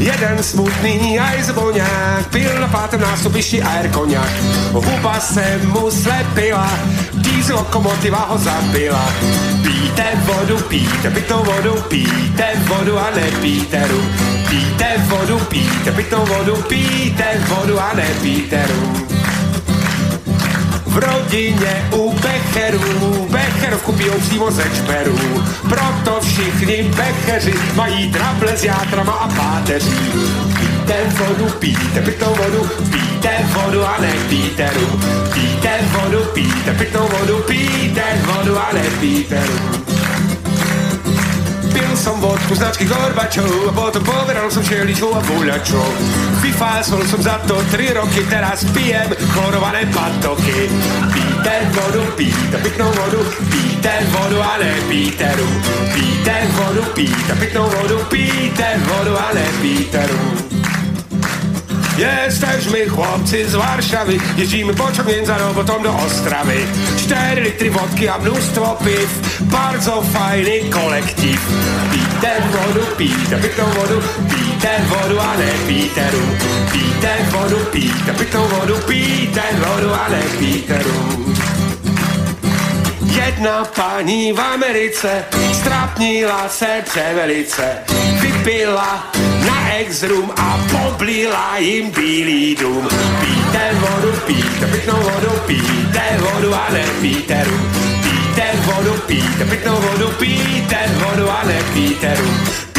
[0.00, 4.32] Jeden smutný aj zvoňák pil na pátom nástupišti air koňak.
[4.72, 6.72] Huba se mu slepila,
[7.20, 9.04] diesel lokomotiva ho zabila.
[9.60, 14.08] Píte vodu, píte pitou vodu, píte vodu a nepíte rum.
[14.48, 19.20] Píte vodu, píte pitou vodu, píte vodu a nepíte rum
[20.90, 23.28] v rodině u Becherů.
[23.30, 25.44] Becherovku pijou přímo ze čperů.
[25.68, 29.96] Proto všichni Becheři mají trable s játrama a páteří.
[30.58, 34.12] Píte vodu, píte pitou vodu, píte vodu a ne
[34.74, 35.00] rum.
[35.34, 38.82] Píte vodu, píte pitou vodu, píte vodu a ne.
[41.72, 45.86] Pil som vodku značky Gorbačov a potom poveral som šeličkou a buľačou.
[46.42, 50.66] Vyfásol som za to 3 roky, teraz pijem chlorované patoky.
[51.14, 53.22] Píte vodu, píte pitnou vodu,
[53.52, 55.62] píte vodu a ne píte rum.
[55.94, 60.50] Píte vodu, píte pitnou vodu, píte vodu a ne píte rum.
[61.98, 66.54] Jesteśmy chłopcy z Warszawy Jeździmy pociągiem za robotą do Ostrawy
[66.98, 71.40] Cztery litry wodki, a mnóstwo piw Bardzo fajny kolektyw
[71.92, 74.00] Pite wodu, pite pitą wodu
[74.30, 76.30] Pite wodu, ale pite rum
[76.72, 81.19] Pite wodu, pite pitą wodu Pite wodu, ale pite rum
[83.10, 87.78] Jedna pani v Americe strapnila se převelice,
[88.20, 89.12] vypila
[89.46, 92.88] na exrum a poblila jim bílý dům.
[93.20, 97.72] Píte vodu, píte pitnou vodu, píte vodu a nepíte rum.
[98.02, 102.69] Píte vodu, píte pitnou vodu, píte vodu a nepíte rum.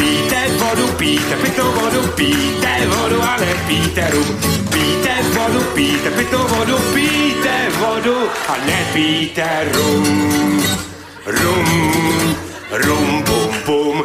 [0.72, 4.38] Vodu, píte pitnou vodu, píte vodu a nepíte rum.
[4.72, 8.16] Píte vodu, píte pitnou vodu, píte vodu
[8.48, 10.64] a nepíte rum.
[11.26, 12.36] Rum,
[12.70, 14.02] rum, bum, bum.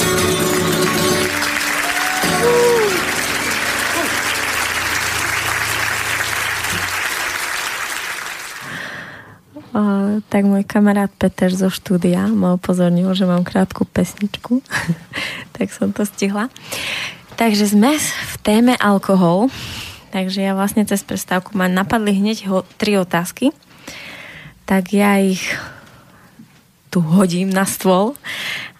[10.34, 14.66] Tak môj kamarát Peter zo štúdia ma upozornil, že mám krátku pesničku,
[15.56, 16.50] tak som to stihla.
[17.38, 19.54] Takže sme v téme alkohol,
[20.10, 23.54] takže ja vlastne cez prestávku ma napadli hneď ho, tri otázky,
[24.66, 25.46] tak ja ich
[26.90, 28.18] tu hodím na stôl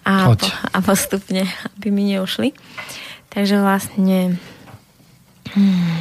[0.02, 1.46] a, po, a postupne,
[1.78, 2.50] aby mi neušli.
[3.30, 4.40] Takže vlastne
[5.54, 5.96] hmm,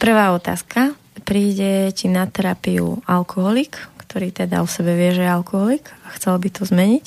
[0.00, 0.96] prvá otázka
[1.28, 6.40] príde ti na terapiu alkoholik, ktorý teda o sebe vie, že je alkoholik a chcel
[6.40, 7.06] by to zmeniť.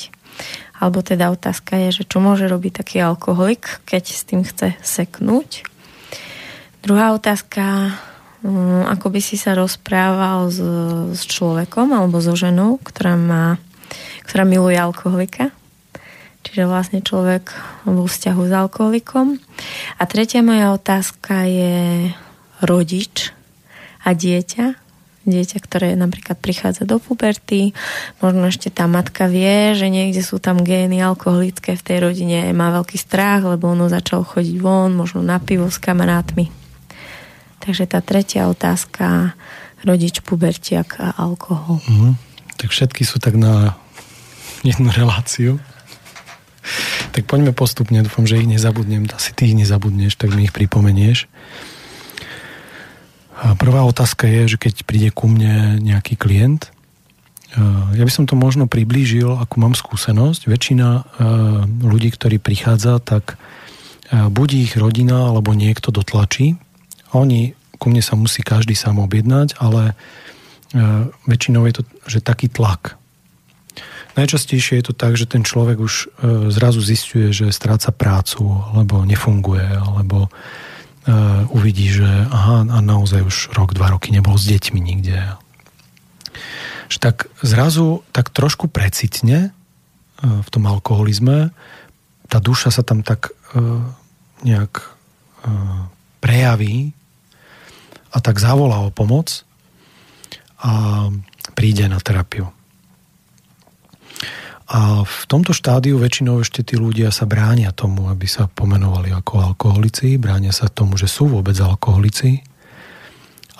[0.78, 5.65] Alebo teda otázka je, že čo môže robiť taký alkoholik, keď s tým chce seknúť.
[6.86, 7.97] Druhá otázka,
[8.45, 10.61] mm, ako by si sa rozprával s,
[11.17, 13.57] s človekom alebo so ženou, ktorá, má,
[14.30, 15.49] ktorá miluje alkoholika.
[16.45, 17.53] Čiže vlastne človek
[17.86, 19.38] vo vzťahu s alkoholikom.
[19.97, 22.09] A tretia moja otázka je
[22.65, 23.34] rodič,
[24.01, 24.81] a dieťa,
[25.25, 27.77] dieťa, ktoré napríklad prichádza do puberty,
[28.25, 32.73] možno ešte tá matka vie, že niekde sú tam gény alkoholické v tej rodine, má
[32.73, 36.49] veľký strach, lebo ono začal chodiť von, možno na pivo s kamarátmi.
[37.61, 39.37] Takže tá tretia otázka,
[39.85, 41.77] rodič, pubertiak a alkohol.
[41.85, 42.17] Mm,
[42.57, 43.77] tak všetky sú tak na
[44.65, 45.61] jednu reláciu.
[47.13, 49.09] Tak poďme postupne, dúfam, že ich nezabudnem.
[49.13, 51.25] Asi ty ich nezabudneš, tak mi ich pripomenieš.
[53.41, 57.57] Prvá otázka je, že keď príde ku mne nejaký klient, eh,
[57.97, 60.45] ja by som to možno priblížil, ako mám skúsenosť.
[60.45, 61.03] Väčšina eh,
[61.81, 63.41] ľudí, ktorí prichádza, tak
[64.13, 66.61] eh, buď ich rodina alebo niekto dotlačí.
[67.17, 69.97] Oni, ku mne sa musí každý sám objednať, ale
[71.27, 72.95] väčšinou je to, že taký tlak.
[74.15, 76.07] Najčastejšie je to tak, že ten človek už
[76.47, 80.31] zrazu zistuje, že stráca prácu, alebo nefunguje, alebo
[81.49, 85.17] uvidí, že aha, a naozaj už rok, dva roky nebol s deťmi nikde.
[86.93, 91.49] Že tak zrazu tak trošku precitne uh, v tom alkoholizme,
[92.29, 93.81] tá duša sa tam tak uh,
[94.45, 95.01] nejak
[96.21, 96.93] prejaví
[98.13, 99.41] a tak zavolá o pomoc
[100.61, 101.09] a
[101.57, 102.53] príde na terapiu.
[104.72, 109.51] A v tomto štádiu väčšinou ešte tí ľudia sa bránia tomu, aby sa pomenovali ako
[109.51, 112.39] alkoholici, bránia sa tomu, že sú vôbec alkoholici,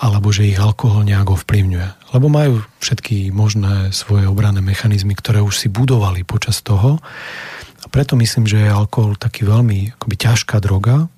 [0.00, 2.16] alebo že ich alkohol nejak ovplyvňuje.
[2.16, 6.96] Lebo majú všetky možné svoje obranné mechanizmy, ktoré už si budovali počas toho.
[7.84, 11.12] A preto myslím, že je alkohol taký veľmi akoby ťažká droga,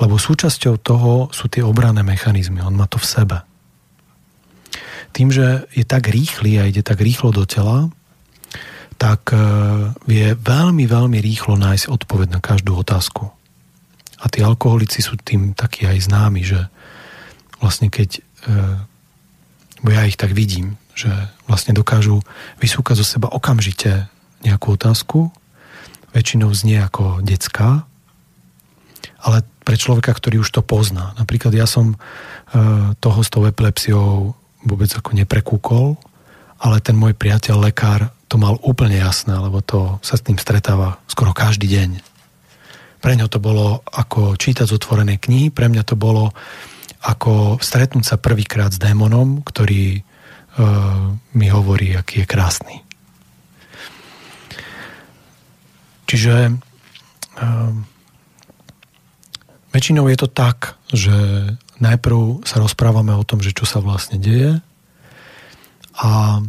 [0.00, 2.64] lebo súčasťou toho sú tie obranné mechanizmy.
[2.64, 3.38] On má to v sebe.
[5.12, 7.92] Tým, že je tak rýchly a ide tak rýchlo do tela,
[8.98, 9.38] tak e,
[10.10, 13.30] vie veľmi, veľmi rýchlo nájsť odpoveď na každú otázku.
[14.18, 16.66] A tí alkoholici sú tým takí aj známi, že
[17.62, 18.20] vlastne keď, e,
[19.86, 21.14] bo ja ich tak vidím, že
[21.46, 22.26] vlastne dokážu
[22.58, 24.10] vysúkať zo seba okamžite
[24.42, 25.30] nejakú otázku,
[26.10, 27.86] väčšinou znie ako detská,
[29.22, 31.14] ale pre človeka, ktorý už to pozná.
[31.14, 31.96] Napríklad ja som e,
[32.98, 34.34] toho s tou epilepsiou
[34.66, 35.94] vôbec ako neprekúkol,
[36.58, 41.00] ale ten môj priateľ, lekár, to mal úplne jasné, lebo to sa s tým stretáva
[41.08, 41.90] skoro každý deň.
[43.00, 46.36] Pre ňo to bolo ako čítať z otvorenej knihy, pre mňa to bolo
[47.00, 50.00] ako stretnúť sa prvýkrát s démonom, ktorý e,
[51.32, 52.76] mi hovorí, aký je krásny.
[56.10, 56.52] Čiže e,
[59.72, 61.14] väčšinou je to tak, že
[61.78, 64.58] najprv sa rozprávame o tom, že čo sa vlastne deje
[65.94, 66.42] a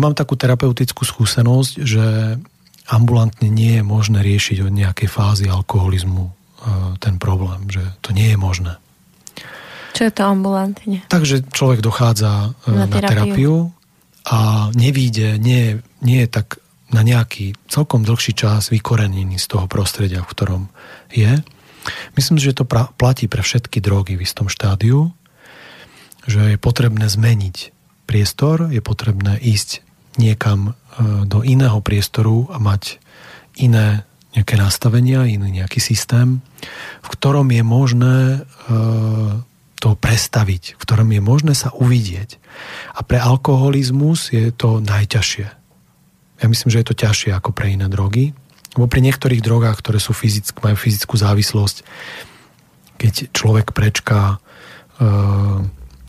[0.00, 2.40] ja mám takú terapeutickú skúsenosť, že
[2.88, 6.32] ambulantne nie je možné riešiť od nejakej fázy alkoholizmu e,
[6.96, 8.80] ten problém, že to nie je možné.
[9.92, 11.04] Čo je to ambulantne?
[11.04, 13.12] Takže človek dochádza e, na, na terapiu.
[13.12, 13.54] terapiu
[14.24, 20.24] a nevíde, nie, nie je tak na nejaký celkom dlhší čas vykorenený z toho prostredia,
[20.24, 20.62] v ktorom
[21.12, 21.44] je.
[22.16, 25.12] Myslím, že to pra, platí pre všetky drogy v istom štádiu,
[26.24, 27.76] že je potrebné zmeniť
[28.08, 30.72] priestor, je potrebné ísť niekam e,
[31.28, 32.98] do iného priestoru a mať
[33.60, 34.02] iné
[34.34, 36.38] nejaké nastavenia, iný nejaký systém,
[37.02, 38.38] v ktorom je možné e,
[39.80, 42.38] to prestaviť, v ktorom je možné sa uvidieť.
[42.94, 45.46] A pre alkoholizmus je to najťažšie.
[46.40, 48.36] ja myslím, že je to ťažšie ako pre iné drogy.
[48.78, 51.82] Lebo pri niektorých drogách, ktoré sú fyzick, majú fyzickú závislosť,
[53.02, 55.06] keď človek prečká e,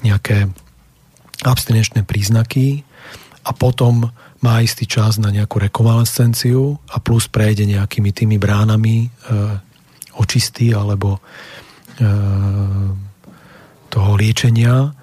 [0.05, 0.51] nejaké
[1.41, 2.85] abstinenčné príznaky
[3.41, 4.09] a potom
[4.41, 9.07] má istý čas na nejakú rekonvalescenciu a plus prejde nejakými tými bránami e,
[10.17, 12.09] očistý alebo e,
[13.91, 14.93] toho liečenia,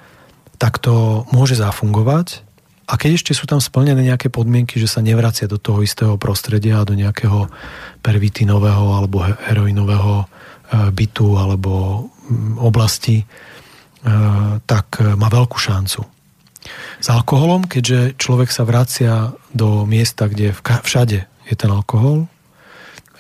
[0.59, 2.43] tak to môže zafungovať
[2.89, 6.83] a keď ešte sú tam splnené nejaké podmienky, že sa nevracia do toho istého prostredia
[6.89, 7.47] do nejakého
[8.01, 10.27] pervitinového alebo heroinového e,
[10.91, 13.25] bytu alebo mm, oblasti, e,
[14.67, 16.18] tak má veľkú šancu.
[16.99, 22.27] S alkoholom, keďže človek sa vracia do miesta, kde všade je ten alkohol,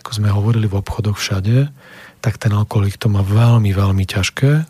[0.02, 1.70] ako sme hovorili v obchodoch všade,
[2.18, 4.66] tak ten alkoholik to má veľmi, veľmi ťažké.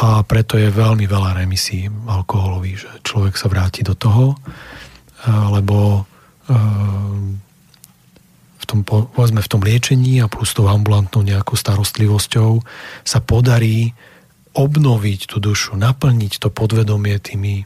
[0.00, 4.38] A preto je veľmi veľa remisí alkoholových, že človek sa vráti do toho,
[5.26, 6.06] lebo
[8.60, 12.62] v tom, povedzme, v tom liečení a plus tou ambulantnou nejakou starostlivosťou
[13.02, 13.92] sa podarí
[14.54, 17.64] obnoviť tú dušu, naplniť to podvedomie tými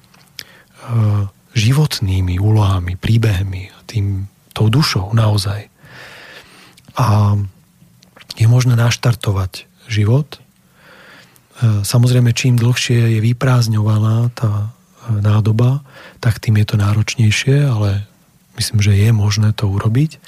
[1.56, 5.72] životnými úlohami, príbehmi, tým, tou dušou naozaj.
[7.00, 7.36] A
[8.36, 10.44] je možné naštartovať život
[11.54, 14.68] E, samozrejme, čím dlhšie je vyprázdňovaná tá e,
[15.22, 15.86] nádoba,
[16.18, 18.10] tak tým je to náročnejšie, ale
[18.58, 20.18] myslím, že je možné to urobiť.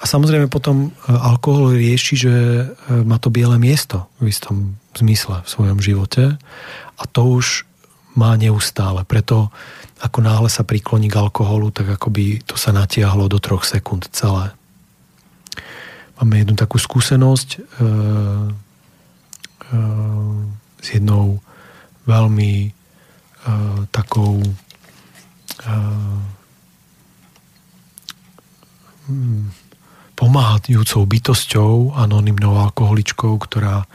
[0.00, 2.34] A samozrejme potom e, alkohol rieši, že
[3.04, 6.40] má to biele miesto v istom zmysle v svojom živote
[6.96, 7.68] a to už
[8.16, 9.04] má neustále.
[9.04, 9.52] Preto
[10.00, 14.52] ako náhle sa prikloní k alkoholu, tak akoby to sa natiahlo do troch sekúnd celé.
[16.16, 17.60] Máme jednu takú skúsenosť,
[19.66, 20.04] Eh,
[20.78, 21.42] s jednou
[22.06, 26.20] veľmi uh, takou uh,
[30.14, 33.90] pomáhajúcou bytosťou, anonimnou alkoholičkou, ktorá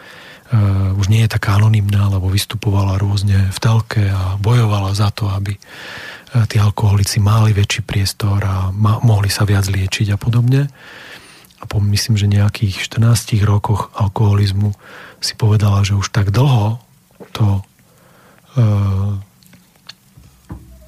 [0.51, 5.31] uh, už nie je taká anonimná, lebo vystupovala rôzne v telke a bojovala za to,
[5.31, 10.67] aby uh, tí alkoholici mali väčší priestor a ma- mohli sa viac liečiť a podobne.
[11.61, 14.73] A po, myslím, že nejakých 14 rokoch alkoholizmu
[15.21, 16.81] si povedala, že už tak dlho
[17.37, 17.61] to
[18.57, 18.65] e,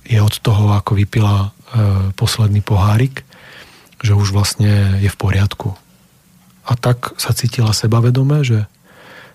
[0.10, 1.54] je od toho, ako vypila
[2.14, 3.26] posledný pohárik,
[4.02, 5.74] že už vlastne je v poriadku.
[6.70, 8.70] A tak sa cítila sebavedome, že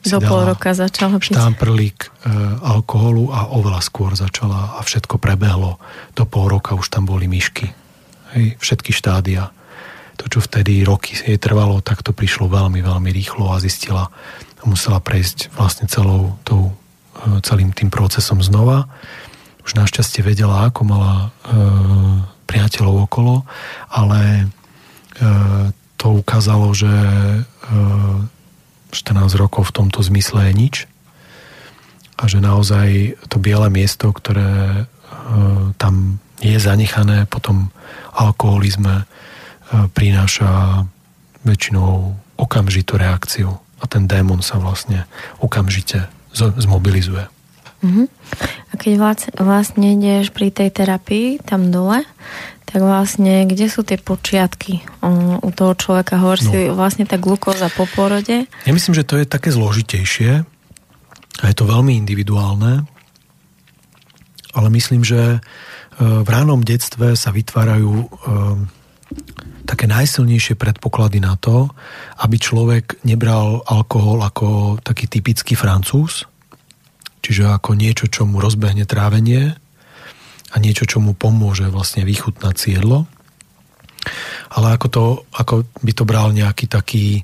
[0.03, 1.34] si do pol roka začala piť.
[1.34, 2.09] Štámprlík e,
[2.62, 5.82] alkoholu a oveľa skôr začala a všetko prebehlo.
[6.14, 7.70] Do pol roka už tam boli myšky.
[8.34, 9.51] Hej, všetky štádia.
[10.18, 14.11] To, čo vtedy roky jej trvalo, tak to prišlo veľmi, veľmi rýchlo a zistila,
[14.66, 16.74] musela prejsť vlastne celou tou,
[17.22, 18.90] e, celým tým procesom znova.
[19.62, 21.26] Už našťastie vedela, ako mala e,
[22.49, 23.44] priateľov okolo,
[23.92, 24.44] ale e,
[25.99, 27.42] to ukázalo, že e,
[28.91, 30.76] 14 rokov v tomto zmysle je nič
[32.18, 34.84] a že naozaj to biele miesto, ktoré e,
[35.78, 37.70] tam je zanechané po tom
[38.11, 39.05] alkoholizme, e,
[39.95, 40.82] prináša
[41.47, 45.07] väčšinou okamžitú reakciu a ten démon sa vlastne
[45.39, 47.30] okamžite zmobilizuje.
[47.79, 48.07] Uh-huh.
[48.70, 52.03] A keď vlastne ideš pri tej terapii tam dole,
[52.68, 54.85] tak vlastne kde sú tie počiatky
[55.41, 56.20] u toho človeka?
[56.20, 56.51] Hovorí no.
[56.53, 58.45] si vlastne tá glukóza po porode?
[58.68, 60.45] Ja myslím, že to je také zložitejšie
[61.39, 62.85] a je to veľmi individuálne,
[64.53, 65.39] ale myslím, že e,
[66.03, 68.07] v ránom detstve sa vytvárajú e,
[69.64, 71.72] také najsilnejšie predpoklady na to,
[72.20, 76.29] aby človek nebral alkohol ako taký typický francúz,
[77.29, 79.53] čiže ako niečo, čo mu rozbehne trávenie
[80.49, 83.05] a niečo, čo mu pomôže vlastne vychutnať jedlo,
[84.49, 85.05] ale ako, to,
[85.37, 85.55] ako
[85.85, 87.22] by to bral nejaký taký e,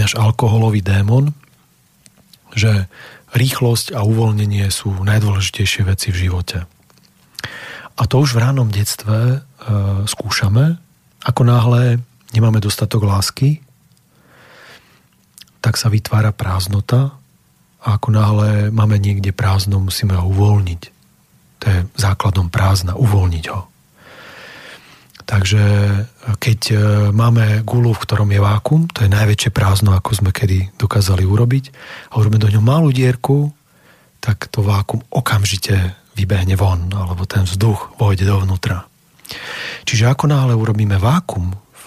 [0.00, 1.36] náš alkoholový démon,
[2.56, 2.88] že
[3.36, 6.64] rýchlosť a uvoľnenie sú najdôležitejšie veci v živote.
[8.00, 9.38] A to už v ránom detstve e,
[10.08, 10.80] skúšame
[11.20, 12.00] ako náhle
[12.32, 13.60] nemáme dostatok lásky,
[15.60, 17.19] tak sa vytvára prázdnota
[17.80, 20.82] a ako náhle máme niekde prázdno, musíme ho uvoľniť.
[21.60, 23.60] To je základom prázdna, uvoľniť ho.
[25.30, 25.62] Takže
[26.42, 26.76] keď e,
[27.14, 31.64] máme gulu, v ktorom je vákum, to je najväčšie prázdno, ako sme kedy dokázali urobiť,
[32.10, 33.54] a urobíme do ňom malú dierku,
[34.18, 38.84] tak to vákum okamžite vybehne von, alebo ten vzduch vojde dovnútra.
[39.86, 41.54] Čiže ako náhle urobíme vákum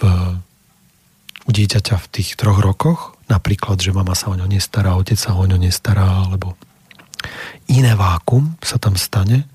[1.44, 5.36] u dieťaťa v tých troch rokoch, napríklad, že mama sa o ňo nestará, otec sa
[5.36, 6.56] o ňo nestará, alebo
[7.68, 9.48] iné vákum sa tam stane,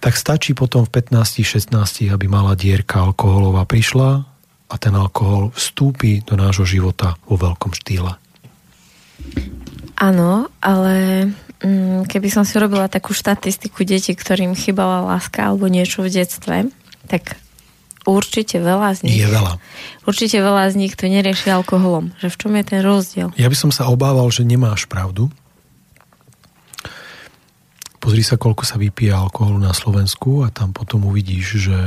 [0.00, 4.28] tak stačí potom v 15-16, aby malá dierka alkoholová prišla
[4.68, 8.12] a ten alkohol vstúpi do nášho života vo veľkom štýle.
[9.94, 11.28] Áno, ale
[11.62, 16.56] mm, keby som si robila takú štatistiku detí, ktorým chýbala láska alebo niečo v detstve,
[17.08, 17.38] tak
[18.04, 19.18] určite veľa z nich...
[19.20, 19.60] Je veľa.
[20.04, 22.12] Určite veľa z nich to nerieši alkoholom.
[22.20, 23.28] Že v čom je ten rozdiel?
[23.36, 25.32] Ja by som sa obával, že nemáš pravdu.
[27.98, 31.78] Pozri sa, koľko sa vypije alkoholu na Slovensku a tam potom uvidíš, že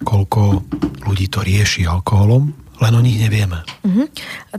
[0.00, 0.64] koľko
[1.04, 3.66] ľudí to rieši alkoholom len o nich nevieme.
[3.82, 4.06] Uh-huh.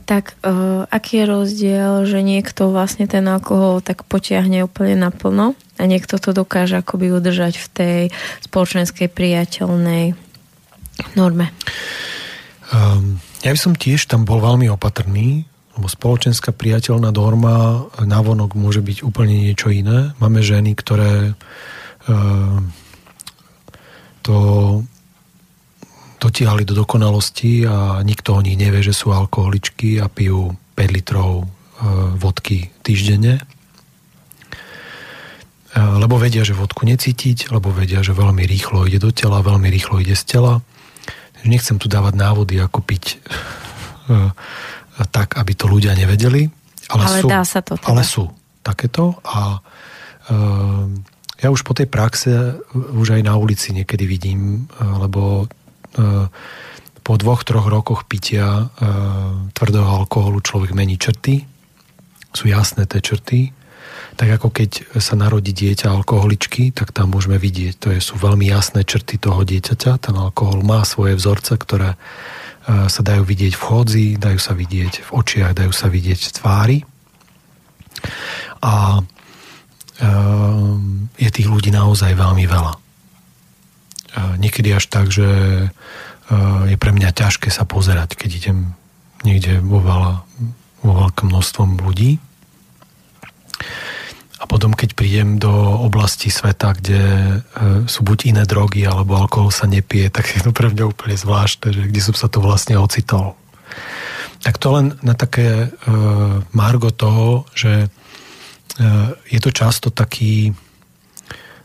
[0.04, 5.84] Tak uh, aký je rozdiel, že niekto vlastne ten alkohol tak potiahne úplne naplno a
[5.88, 8.02] niekto to dokáže akoby udržať v tej
[8.44, 10.20] spoločenskej priateľnej
[11.16, 11.52] norme?
[12.70, 18.84] Um, ja by som tiež tam bol veľmi opatrný, lebo spoločenská priateľná norma navonok môže
[18.84, 20.12] byť úplne niečo iné.
[20.20, 22.60] Máme ženy, ktoré uh,
[24.22, 24.38] to
[26.20, 31.32] dotiahli do dokonalosti a nikto o nich nevie, že sú alkoholičky a pijú 5 litrov
[31.42, 31.46] e,
[32.20, 33.40] vodky týždenne.
[35.80, 40.02] Lebo vedia, že vodku necítiť, lebo vedia, že veľmi rýchlo ide do tela, veľmi rýchlo
[40.02, 40.66] ide z tela.
[41.48, 44.24] Nechcem tu dávať návody, ako piť e,
[45.12, 46.50] tak, aby to ľudia nevedeli.
[46.90, 47.88] Ale, ale sú, dá sa to teda.
[47.88, 48.26] Ale sú
[48.66, 49.62] takéto a
[51.42, 55.50] ja už po tej praxe už aj na ulici niekedy vidím, lebo
[57.02, 58.70] po dvoch, troch rokoch pitia
[59.58, 61.50] tvrdého alkoholu človek mení črty.
[62.30, 63.50] Sú jasné tie črty.
[64.20, 68.84] Tak ako keď sa narodí dieťa alkoholičky, tak tam môžeme vidieť, to sú veľmi jasné
[68.84, 69.96] črty toho dieťaťa.
[70.04, 71.98] Ten alkohol má svoje vzorce, ktoré e,
[72.92, 76.78] sa dajú vidieť v chodzi, dajú sa vidieť v očiach, dajú sa vidieť v tvári.
[78.60, 79.00] A
[81.20, 82.74] je tých ľudí naozaj veľmi veľa.
[84.40, 85.28] Niekedy až tak, že
[86.72, 88.58] je pre mňa ťažké sa pozerať, keď idem
[89.28, 90.24] niekde vo, veľa,
[90.88, 92.16] vo veľkom množstvom ľudí.
[94.40, 95.52] A potom, keď prídem do
[95.84, 97.38] oblasti sveta, kde e,
[97.92, 101.76] sú buď iné drogy, alebo alkohol sa nepije, tak je to pre mňa úplne zvláštne,
[101.76, 103.36] že kde som sa to vlastne ocitol.
[104.40, 105.70] Tak to len na také e,
[106.56, 107.92] margo toho, že
[108.80, 108.88] e,
[109.28, 110.56] je to často taký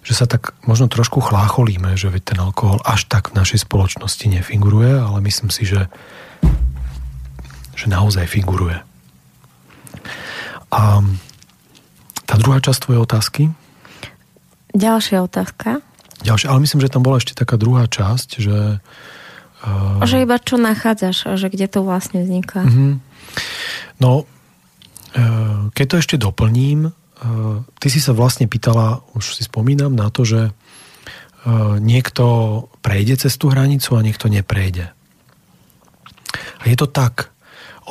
[0.04, 5.00] že sa tak možno trošku chlácholíme, že ten alkohol až tak v našej spoločnosti nefiguruje,
[5.00, 5.88] ale myslím si, že,
[7.72, 8.84] že naozaj figuruje.
[10.68, 11.00] A
[12.24, 13.42] tá druhá časť tvojej otázky?
[14.74, 15.84] Ďalšia otázka.
[16.24, 18.80] Ďalšia, ale myslím, že tam bola ešte taká druhá časť, že...
[19.62, 20.02] Uh...
[20.02, 22.64] Že iba čo nachádzaš, že kde to vlastne vzniká.
[22.64, 22.98] Uh-huh.
[24.02, 26.90] No, uh, keď to ešte doplním,
[27.24, 32.24] Eh, ty si sa vlastne pýtala, už si spomínam, na to, že eh, niekto
[32.84, 34.92] prejde cez tú hranicu a niekto neprejde.
[36.60, 37.32] A je to tak.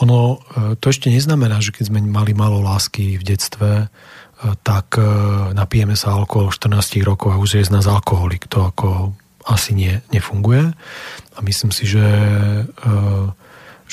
[0.03, 3.89] Ono, eh, to ešte neznamená, že keď sme mali malo lásky v detstve,
[4.63, 4.99] tak
[5.55, 8.51] napijeme sa alkohol v 14 rokov a už je z nás alkoholik.
[8.51, 9.15] To ako
[9.47, 10.75] asi nie, nefunguje.
[11.33, 12.03] A myslím si, že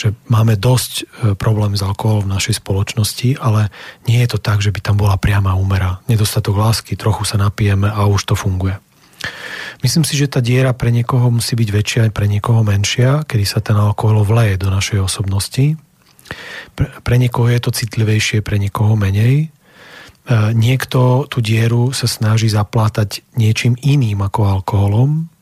[0.01, 1.05] že máme dosť e,
[1.36, 3.68] problém s alkoholom v našej spoločnosti, ale
[4.09, 6.01] nie je to tak, že by tam bola priama úmera.
[6.09, 8.81] Nedostatok lásky, trochu sa napijeme a už to funguje.
[9.85, 13.44] Myslím si, že tá diera pre niekoho musí byť väčšia aj pre niekoho menšia, kedy
[13.44, 15.77] sa ten alkohol vleje do našej osobnosti.
[16.72, 19.52] Pre, pre niekoho je to citlivejšie, pre niekoho menej.
[20.26, 25.32] E, niekto tú dieru sa snaží zaplátať niečím iným ako alkoholom,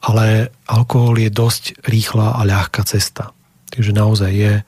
[0.00, 3.36] ale alkohol je dosť rýchla a ľahká cesta.
[3.68, 4.64] Takže naozaj je e,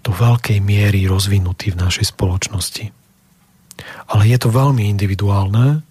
[0.00, 2.88] do veľkej miery rozvinutý v našej spoločnosti.
[4.06, 5.82] Ale je to veľmi individuálne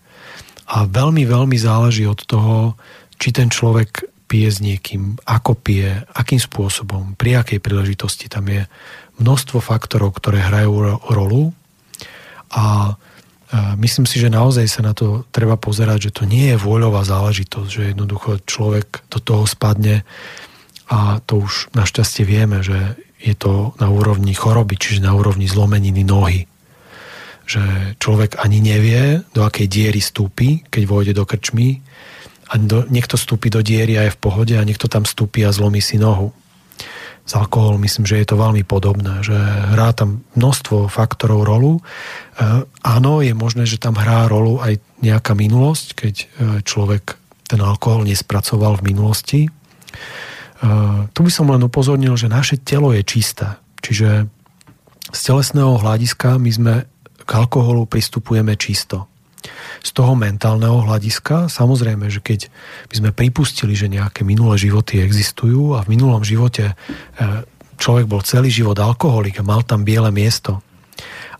[0.65, 2.73] a veľmi, veľmi záleží od toho,
[3.21, 8.25] či ten človek pije s niekým, ako pije, akým spôsobom, pri akej príležitosti.
[8.25, 8.65] Tam je
[9.19, 11.55] množstvo faktorov, ktoré hrajú rolu
[12.51, 12.93] a e,
[13.79, 17.69] myslím si, že naozaj sa na to treba pozerať, že to nie je vôľová záležitosť,
[17.69, 20.07] že jednoducho človek do toho spadne
[20.85, 26.05] a to už našťastie vieme, že je to na úrovni choroby, čiže na úrovni zlomeniny
[26.05, 26.45] nohy.
[27.49, 31.81] Že človek ani nevie, do akej diery stúpi, keď vôjde do krčmy.
[32.53, 35.49] A do, niekto stúpi do diery a je v pohode a niekto tam stúpi a
[35.49, 36.29] zlomí si nohu.
[37.25, 39.33] Z alkoholu myslím, že je to veľmi podobné, že
[39.73, 41.81] hrá tam množstvo faktorov rolu.
[41.81, 41.81] E,
[42.85, 46.25] áno, je možné, že tam hrá rolu aj nejaká minulosť, keď e,
[46.61, 47.17] človek
[47.49, 49.41] ten alkohol nespracoval v minulosti,
[51.13, 53.59] tu by som len upozornil, že naše telo je čisté.
[53.83, 54.25] Čiže
[55.11, 56.73] z telesného hľadiska my sme
[57.25, 59.05] k alkoholu pristupujeme čisto.
[59.85, 62.49] Z toho mentálneho hľadiska, samozrejme, že keď
[62.89, 66.73] by sme pripustili, že nejaké minulé životy existujú a v minulom živote e,
[67.77, 70.63] človek bol celý život alkoholik a mal tam biele miesto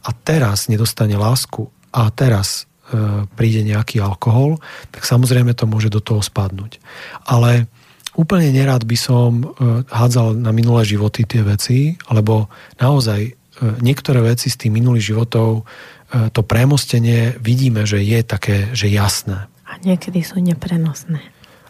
[0.06, 4.62] a teraz nedostane lásku a teraz e, príde nejaký alkohol,
[4.94, 6.78] tak samozrejme to môže do toho spadnúť.
[7.26, 7.66] Ale
[8.14, 9.46] úplne nerád by som e,
[9.90, 13.34] hádzal na minulé životy tie veci, lebo naozaj
[13.80, 15.64] niektoré veci z tých minulých životov,
[16.10, 19.50] to premostenie vidíme, že je také, že jasné.
[19.66, 21.20] A niekedy sú neprenosné.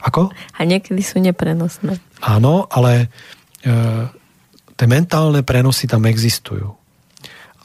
[0.06, 0.30] Ako?
[0.30, 1.98] A niekedy sú neprenosné.
[2.22, 3.10] Áno, ale
[3.66, 3.72] e,
[4.78, 6.78] tie mentálne prenosy tam existujú.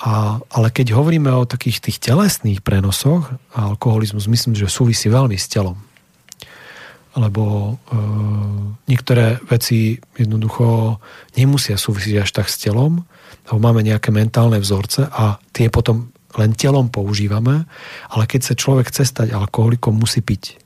[0.00, 5.36] A, ale keď hovoríme o takých tých telesných prenosoch, a alkoholizmus myslím, že súvisí veľmi
[5.36, 5.76] s telom.
[7.12, 7.98] Lebo e,
[8.88, 10.96] niektoré veci jednoducho
[11.36, 13.04] nemusia súvisieť až tak s telom,
[13.44, 17.66] lebo máme nejaké mentálne vzorce a tie potom len telom používame,
[18.10, 20.60] ale keď sa človek chce stať alkoholikom, musí piť.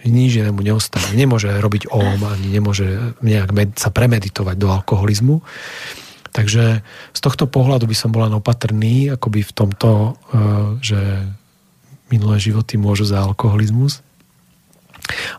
[0.00, 1.12] Nič inému neostane.
[1.12, 5.44] Nemôže robiť OM, ani nemôže nejak med- sa premeditovať do alkoholizmu.
[6.30, 6.80] Takže
[7.12, 10.10] z tohto pohľadu by som bol len opatrný, akoby v tomto, e,
[10.80, 11.00] že
[12.08, 14.00] minulé životy môžu za alkoholizmus.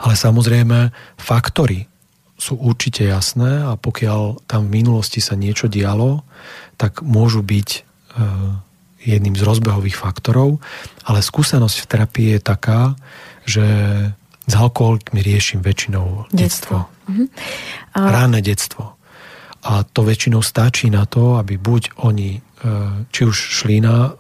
[0.04, 1.88] Ale samozrejme, faktory
[2.36, 6.26] sú určite jasné a pokiaľ tam v minulosti sa niečo dialo,
[6.76, 7.80] tak môžu byť e,
[9.02, 10.62] jedným z rozbehových faktorov,
[11.06, 12.82] ale skúsenosť v terapii je taká,
[13.46, 13.66] že
[14.46, 16.38] s alkoholikmi riešim väčšinou detstvo.
[16.38, 16.78] detstvo.
[17.10, 17.26] Mhm.
[17.98, 18.00] A...
[18.10, 18.98] Ráne detstvo.
[19.62, 22.40] A to väčšinou stačí na to, aby buď oni e,
[23.14, 24.12] či už šli na e,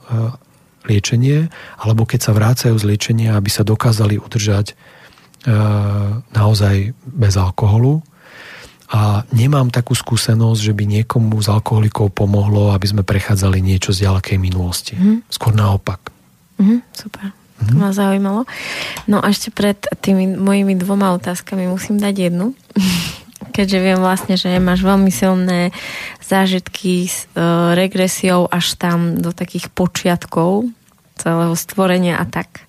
[0.85, 1.49] liečenie,
[1.81, 4.75] alebo keď sa vrácajú z liečenia, aby sa dokázali udržať e,
[6.37, 8.05] naozaj bez alkoholu.
[8.91, 14.03] A nemám takú skúsenosť, že by niekomu z alkoholikov pomohlo, aby sme prechádzali niečo z
[14.03, 14.99] ďalekej minulosti.
[14.99, 15.23] Mm.
[15.31, 16.11] Skôr naopak.
[16.59, 17.31] Mm, super.
[17.61, 18.43] To ma zaujímalo.
[19.07, 22.51] No a ešte pred tými mojimi dvoma otázkami musím dať jednu
[23.51, 25.75] keďže viem vlastne, že máš veľmi silné
[26.23, 27.43] zážitky s e,
[27.75, 30.71] regresiou až tam do takých počiatkov
[31.19, 32.65] celého stvorenia a tak.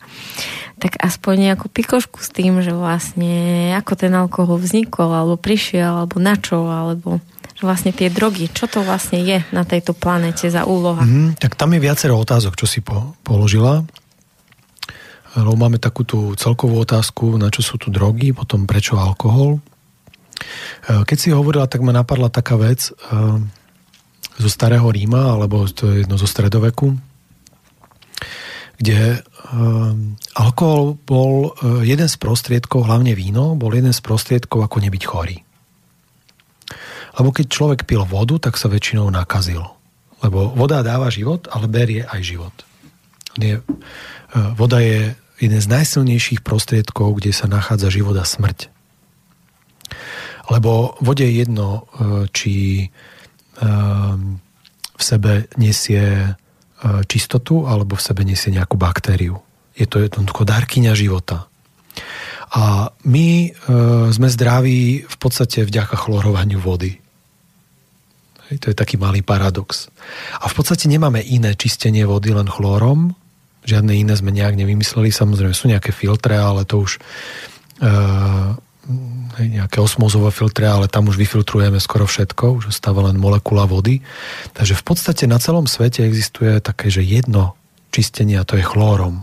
[0.83, 6.19] Tak aspoň nejakú pikošku s tým, že vlastne ako ten alkohol vznikol, alebo prišiel, alebo
[6.19, 7.23] na čo, alebo
[7.63, 11.07] vlastne tie drogy, čo to vlastne je na tejto planete za úloha?
[11.07, 13.87] Mm, tak tam je viacero otázok, čo si po, položila.
[15.33, 19.63] Lebo máme takú tú celkovú otázku, na čo sú tu drogy, potom prečo alkohol.
[20.91, 23.39] Eh, keď si hovorila, tak ma napadla taká vec eh,
[24.37, 26.99] zo starého Ríma, alebo to je jedno zo stredoveku,
[28.83, 29.23] kde eh,
[30.35, 31.55] alkohol bol
[31.87, 35.39] jeden z prostriedkov, hlavne víno, bol jeden z prostriedkov, ako nebyť chorý.
[37.13, 39.63] Lebo keď človek pil vodu, tak sa väčšinou nakazil.
[40.25, 42.55] Lebo voda dáva život, ale berie aj život.
[43.37, 43.61] Nie,
[44.57, 48.71] voda je jeden z najsilnejších prostriedkov, kde sa nachádza život a smrť.
[50.47, 51.69] Lebo vode je jedno,
[51.99, 52.87] e, či e,
[54.95, 56.39] v sebe nesie
[57.07, 59.39] čistotu alebo v sebe nesie nejakú baktériu.
[59.79, 61.47] Je to jednoducho dárkyňa života.
[62.53, 63.49] A my
[64.13, 67.01] sme zdraví v podstate vďaka chlorovaniu vody.
[68.51, 69.89] Hej, to je taký malý paradox.
[70.37, 73.17] A v podstate nemáme iné čistenie vody len chlórom.
[73.65, 75.09] Žiadne iné sme nejak nevymysleli.
[75.09, 77.01] Samozrejme sú nejaké filtre, ale to už
[79.39, 84.03] nejaké osmozové filtre, ale tam už vyfiltrujeme skoro všetko, už ostáva len molekula vody.
[84.59, 87.55] Takže v podstate na celom svete existuje také, že jedno
[87.95, 89.23] čistenie a to je chlórom.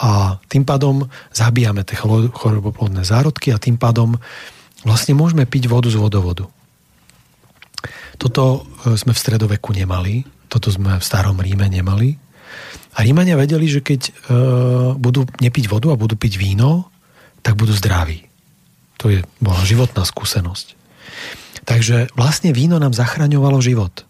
[0.00, 1.96] A tým pádom zabíjame tie
[2.32, 4.16] choroboplodné zárodky a tým pádom
[4.84, 6.48] vlastne môžeme piť vodu z vodovodu.
[8.20, 12.16] Toto e, sme v stredoveku nemali, toto sme v starom Ríme nemali.
[12.96, 14.12] A Rímania vedeli, že keď e,
[14.96, 16.89] budú nepiť vodu a budú piť víno,
[17.40, 18.28] tak budú zdraví.
[19.00, 20.76] To je, bola životná skúsenosť.
[21.64, 24.04] Takže vlastne víno nám zachraňovalo život.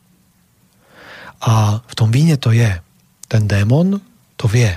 [1.41, 2.79] A v tom víne to je.
[3.31, 4.03] Ten démon
[4.41, 4.73] to vie,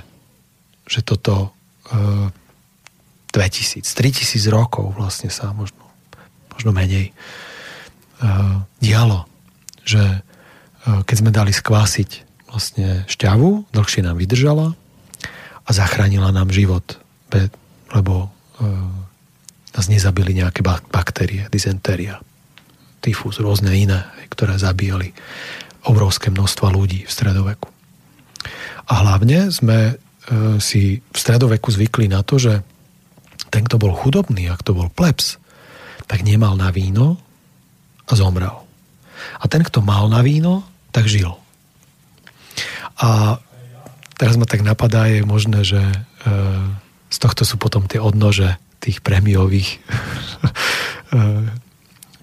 [0.86, 1.56] že toto
[1.90, 2.30] e,
[3.32, 5.82] 2000, 3000 rokov vlastne sa možno,
[6.54, 7.14] možno menej e,
[8.84, 9.26] dialo,
[9.88, 10.20] že e,
[11.08, 12.10] keď sme dali skvásiť
[12.52, 14.78] vlastne šťavu, dlhšie nám vydržala
[15.64, 17.00] a zachránila nám život,
[17.96, 18.33] lebo
[19.74, 22.22] nás nezabili nejaké baktérie, dysentéria,
[23.02, 25.12] tyfus, rôzne iné, ktoré zabíjali
[25.84, 27.68] obrovské množstva ľudí v stredoveku.
[28.88, 29.94] A hlavne sme e,
[30.64, 32.64] si v stredoveku zvykli na to, že
[33.52, 35.42] ten, kto bol chudobný, ak to bol plebs,
[36.08, 37.20] tak nemal na víno
[38.08, 38.64] a zomrel.
[39.40, 40.64] A ten, kto mal na víno,
[40.96, 41.32] tak žil.
[43.00, 43.40] A
[44.16, 45.98] teraz ma tak napadá, je možné, že e,
[47.14, 49.80] z tohto sú potom tie odnože tých prémiových e,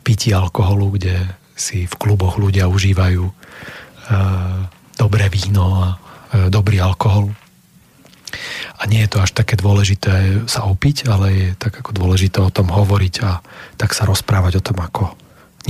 [0.03, 1.15] pití alkoholu, kde
[1.55, 3.35] si v kluboch ľudia užívajú e,
[4.99, 5.97] dobré víno a e,
[6.51, 7.31] dobrý alkohol.
[8.81, 12.51] A nie je to až také dôležité sa opiť, ale je tak ako dôležité o
[12.51, 13.39] tom hovoriť a
[13.79, 15.15] tak sa rozprávať o tom, ako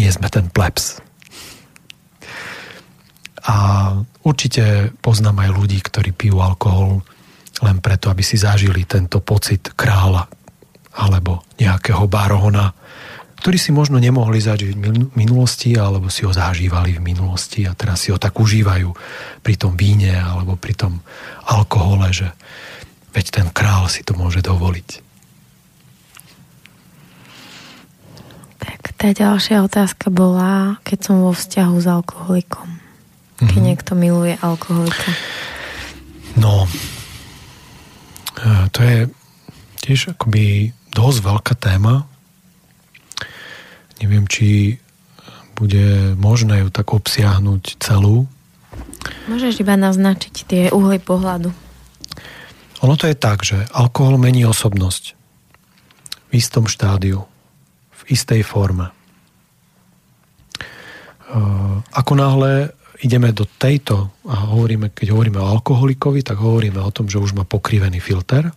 [0.00, 1.02] nie sme ten plebs.
[3.40, 3.56] A
[4.22, 7.02] určite poznám aj ľudí, ktorí pijú alkohol
[7.60, 10.28] len preto, aby si zažili tento pocit kráľa
[10.96, 12.74] alebo nejakého baróna,
[13.40, 18.04] ktorí si možno nemohli zažiť v minulosti, alebo si ho zažívali v minulosti a teraz
[18.04, 18.92] si ho tak užívajú
[19.40, 21.00] pri tom víne alebo pri tom
[21.48, 22.28] alkohole, že
[23.16, 24.88] veď ten král si to môže dovoliť.
[28.60, 32.68] Tak tá ďalšia otázka bola, keď som vo vzťahu s alkoholikom.
[33.40, 33.64] Keď mm-hmm.
[33.64, 35.16] niekto miluje alkoholika.
[36.36, 36.68] No,
[38.72, 38.98] to je
[39.84, 42.10] tiež akoby dosť veľká téma,
[44.00, 44.80] Neviem, či
[45.52, 48.24] bude možné ju tak obsiahnuť celú.
[49.28, 51.52] Môžeš iba naznačiť tie uhly pohľadu.
[52.80, 55.12] Ono to je tak, že alkohol mení osobnosť
[56.32, 57.28] v istom štádiu,
[57.92, 58.88] v istej forme.
[58.88, 58.92] E,
[61.92, 67.08] ako náhle ideme do tejto, a hovoríme, keď hovoríme o alkoholikovi, tak hovoríme o tom,
[67.08, 68.52] že už má pokrivený filter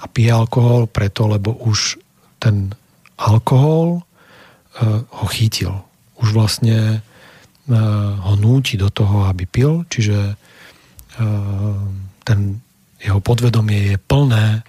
[0.00, 1.96] a pije alkohol preto, lebo už
[2.42, 2.74] ten
[3.16, 5.72] alkohol uh, ho chytil.
[6.20, 7.76] Už vlastne uh,
[8.20, 11.78] ho núti do toho, aby pil, čiže uh,
[12.26, 12.60] ten
[13.00, 14.64] jeho podvedomie je plné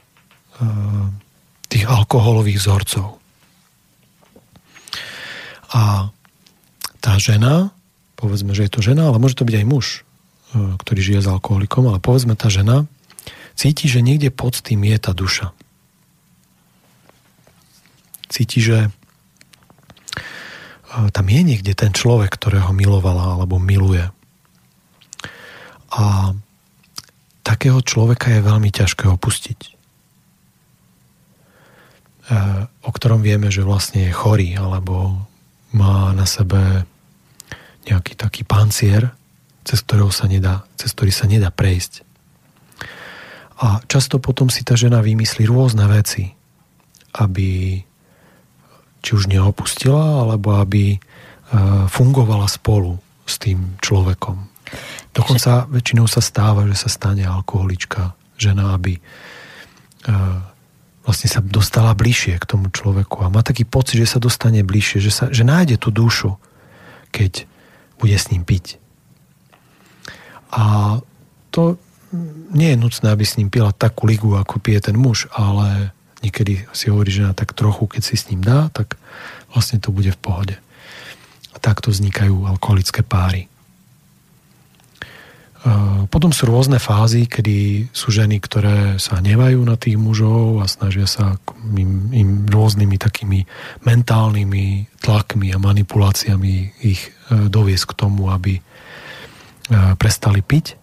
[1.67, 3.19] tých alkoholových vzorcov.
[5.75, 6.07] A
[7.03, 7.74] tá žena,
[8.25, 9.85] povedzme, že je to žena, ale môže to byť aj muž,
[10.55, 12.89] ktorý žije s alkoholikom, ale povedzme tá žena
[13.53, 15.53] cíti, že niekde pod tým je tá duša
[18.35, 18.91] cíti, že
[21.15, 24.07] tam je niekde ten človek, ktorého milovala alebo miluje.
[25.91, 26.35] A
[27.43, 29.59] takého človeka je veľmi ťažké opustiť.
[29.59, 29.71] E,
[32.83, 35.19] o ktorom vieme, že vlastne je chorý alebo
[35.75, 36.87] má na sebe
[37.85, 39.13] nejaký taký pancier,
[39.65, 42.05] cez, ktorého sa nedá, cez ktorý sa nedá prejsť.
[43.55, 46.35] A často potom si tá žena vymyslí rôzne veci,
[47.15, 47.79] aby
[48.99, 50.99] či už neopustila, alebo aby e,
[51.87, 54.37] fungovala spolu s tým človekom.
[55.15, 59.01] Dokonca väčšinou sa stáva, že sa stane alkoholička žena, aby e,
[61.05, 64.99] vlastne sa dostala bližšie k tomu človeku a má taký pocit, že sa dostane bližšie,
[64.99, 66.35] že, sa, že nájde tú dušu,
[67.13, 67.47] keď
[67.99, 68.77] bude s ním piť.
[70.55, 70.97] A
[71.51, 71.79] to
[72.55, 75.91] nie je nutné, aby s ním pila takú ligu, ako pije ten muž, ale
[76.23, 78.95] niekedy si hovorí žena tak trochu, keď si s ním dá, tak
[79.51, 80.55] vlastne to bude v pohode.
[81.51, 83.47] A takto vznikajú alkoholické páry.
[86.13, 91.09] Potom sú rôzne fázy, kedy sú ženy, ktoré sa hnevajú na tých mužov a snažia
[91.09, 91.41] sa
[91.73, 93.49] im, im rôznymi takými
[93.81, 98.61] mentálnymi tlakmi a manipuláciami ich e, doviesť k tomu, aby e,
[99.97, 100.77] prestali piť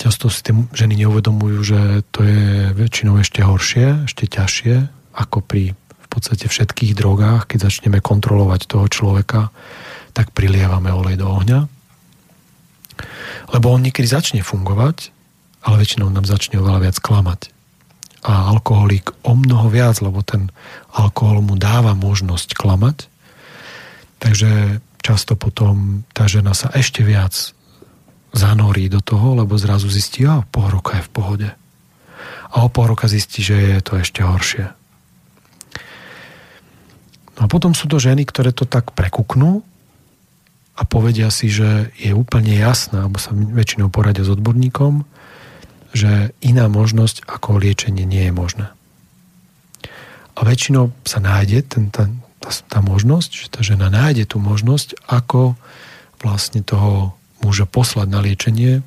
[0.00, 4.74] často si tie ženy neuvedomujú, že to je väčšinou ešte horšie, ešte ťažšie,
[5.20, 9.52] ako pri v podstate všetkých drogách, keď začneme kontrolovať toho človeka,
[10.10, 11.79] tak prilievame olej do ohňa.
[13.50, 15.12] Lebo on niekedy začne fungovať,
[15.64, 17.52] ale väčšinou nám začne oveľa viac klamať.
[18.20, 20.52] A alkoholík o mnoho viac, lebo ten
[20.92, 23.08] alkohol mu dáva možnosť klamať.
[24.20, 27.56] Takže často potom tá žena sa ešte viac
[28.36, 31.48] zanorí do toho, lebo zrazu zistí, a pol roka je v pohode.
[32.50, 34.68] A o pol roka zistí, že je to ešte horšie.
[37.40, 39.64] No a potom sú to ženy, ktoré to tak prekuknú
[40.80, 45.04] a povedia si, že je úplne jasná, alebo sa väčšinou poradia s odborníkom,
[45.92, 48.66] že iná možnosť ako liečenie nie je možné.
[50.32, 52.08] A väčšinou sa nájde ten, tá,
[52.40, 55.60] tá, tá možnosť, že tá žena nájde tú možnosť, ako
[56.24, 57.12] vlastne toho
[57.44, 58.80] muža poslať na liečenie.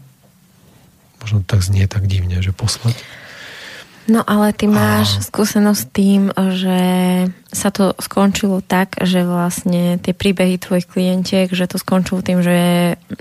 [1.22, 2.98] Možno tak znie tak divne, že poslať.
[4.04, 5.24] No ale ty máš a...
[5.24, 6.80] skúsenosť s tým, že
[7.56, 12.60] sa to skončilo tak, že vlastne tie príbehy tvojich klientiek, že to skončilo tým, že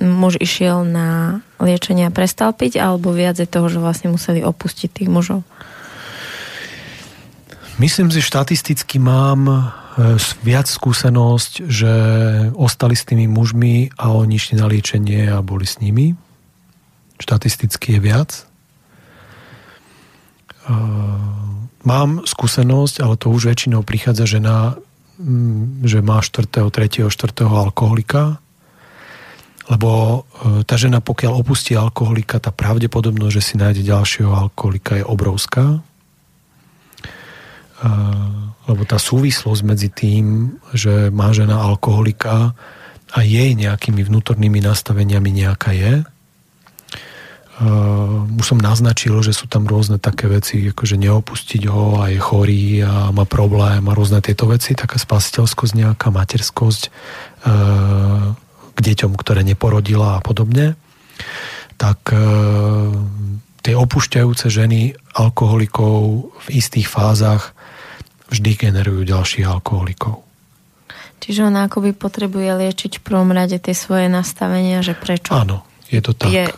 [0.02, 4.90] muž išiel na liečenie a prestal piť, alebo viac je toho, že vlastne museli opustiť
[4.90, 5.46] tých mužov?
[7.78, 11.92] Myslím si, štatisticky mám E, viac skúsenosť, že
[12.56, 16.16] ostali s tými mužmi a oni išli na liečenie a boli s nimi.
[17.20, 18.30] štatisticky je viac.
[21.82, 24.78] Mám skúsenosť, ale to už väčšinou prichádza žena,
[25.18, 27.42] mm, že má 4., 3., 4.
[27.50, 28.38] alkoholika,
[29.66, 35.04] lebo e, tá žena, pokiaľ opustí alkoholika, tá pravdepodobnosť, že si nájde ďalšieho alkoholika je
[35.06, 35.82] obrovská.
[38.62, 42.54] Lebo tá súvislosť medzi tým, že má žena alkoholika
[43.10, 46.06] a jej nejakými vnútornými nastaveniami nejaká je,
[47.52, 52.08] Uh, už som naznačil, že sú tam rôzne také veci, ako že neopustiť ho a
[52.08, 58.32] je chorý a má problém a rôzne tieto veci, taká spasiteľskosť nejaká, materskosť uh,
[58.72, 60.80] k deťom, ktoré neporodila a podobne,
[61.76, 62.88] tak uh,
[63.60, 67.52] tie opušťajúce ženy alkoholikov v istých fázach
[68.32, 70.24] vždy generujú ďalších alkoholikov.
[71.22, 75.30] Čiže ona akoby potrebuje liečiť v prvom rade tie svoje nastavenia, že prečo?
[75.36, 76.32] Áno, je to tak.
[76.32, 76.50] Je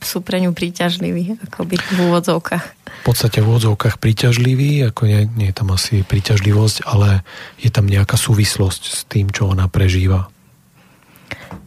[0.00, 2.64] sú pre ňu príťažliví, by v úvodzovkách.
[3.00, 7.24] V podstate v úvodzovkách príťažlivý, ako nie, nie je tam asi príťažlivosť, ale
[7.60, 10.28] je tam nejaká súvislosť s tým, čo ona prežíva.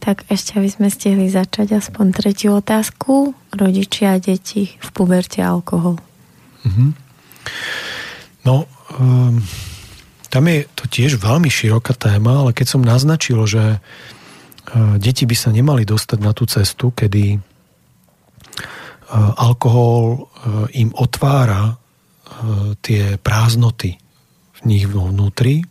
[0.04, 3.32] Tak ešte aby sme stihli začať aspoň tretiu otázku.
[3.54, 5.96] Rodičia a deti v puberte alkohol.
[6.64, 6.90] Mm-hmm.
[8.44, 8.68] No,
[9.00, 9.40] um,
[10.28, 15.36] tam je to tiež veľmi široká téma, ale keď som naznačil, že uh, deti by
[15.36, 17.40] sa nemali dostať na tú cestu, kedy
[19.16, 21.76] alkohol eh, im otvára eh,
[22.82, 23.96] tie prázdnoty
[24.54, 25.62] v nich vnútri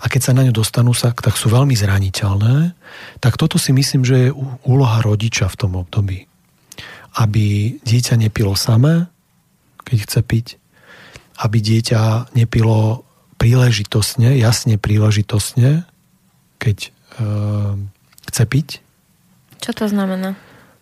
[0.00, 2.72] a keď sa na ňu dostanú, sa, tak sú veľmi zraniteľné,
[3.20, 6.24] tak toto si myslím, že je úloha rodiča v tom období.
[7.20, 9.12] Aby dieťa nepilo samé,
[9.84, 10.46] keď chce piť,
[11.44, 13.04] aby dieťa nepilo
[13.36, 15.84] príležitosne, jasne príležitosne,
[16.56, 16.90] keď e,
[18.32, 18.68] chce piť.
[19.60, 20.32] Čo to znamená?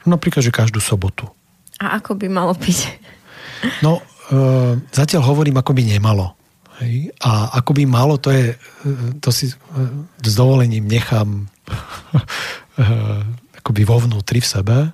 [0.06, 1.26] No, napríklad, že každú sobotu.
[1.78, 2.90] A ako by malo piť?
[3.82, 4.02] No, e,
[4.90, 6.34] zatiaľ hovorím, ako by nemalo.
[6.82, 7.14] Hej?
[7.22, 8.56] A ako by malo, to je, e,
[9.22, 9.54] to si e,
[10.22, 11.46] s dovolením nechám
[12.78, 12.84] e,
[13.62, 14.90] akoby vo vnútri v sebe, e,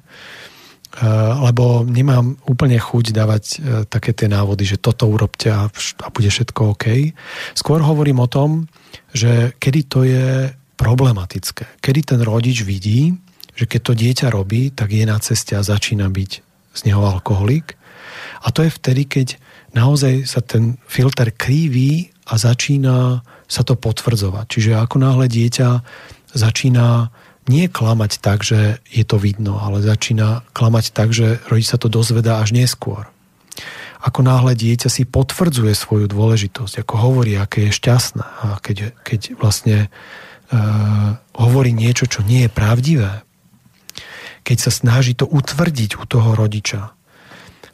[1.41, 3.57] lebo nemám úplne chuť dávať e,
[3.89, 5.69] také tie návody, že toto urobte a,
[6.05, 7.17] a bude všetko OK.
[7.57, 8.69] Skôr hovorím o tom,
[9.13, 11.81] že kedy to je problematické.
[11.81, 13.15] Kedy ten rodič vidí,
[13.55, 17.79] že keď to dieťa robí, tak je na ceste a začína byť z neho alkoholik.
[18.45, 19.41] A to je vtedy, keď
[19.73, 24.47] naozaj sa ten filter kríví a začína sa to potvrdzovať.
[24.51, 25.69] Čiže ako náhle dieťa
[26.35, 27.15] začína
[27.45, 31.93] nie klamať tak, že je to vidno, ale začína klamať tak, že rodič sa to
[31.93, 33.09] dozvedá až neskôr.
[34.05, 39.21] Ako náhle dieťa si potvrdzuje svoju dôležitosť, ako hovorí, aké je šťastné a keď, keď
[39.41, 43.24] vlastne uh, hovorí niečo, čo nie je pravdivé,
[44.45, 46.93] keď sa snaží to utvrdiť u toho rodiča.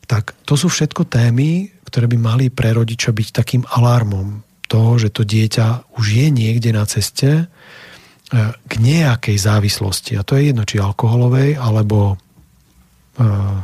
[0.06, 5.10] Tak to sú všetko témy, ktoré by mali pre rodiča byť takým alarmom toho, že
[5.10, 7.44] to dieťa už je niekde na ceste e,
[8.54, 10.14] k nejakej závislosti.
[10.14, 13.58] A to je jedno, či alkoholovej, alebo uh,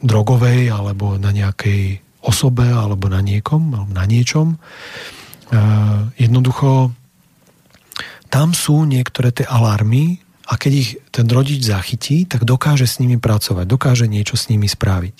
[0.00, 4.56] drogovej, alebo na nejakej osobe, alebo na niekom, alebo na niečom.
[5.50, 6.96] Uh, jednoducho,
[8.32, 13.22] tam sú niektoré tie alarmy, a keď ich ten rodič zachytí, tak dokáže s nimi
[13.22, 15.16] pracovať, dokáže niečo s nimi spraviť.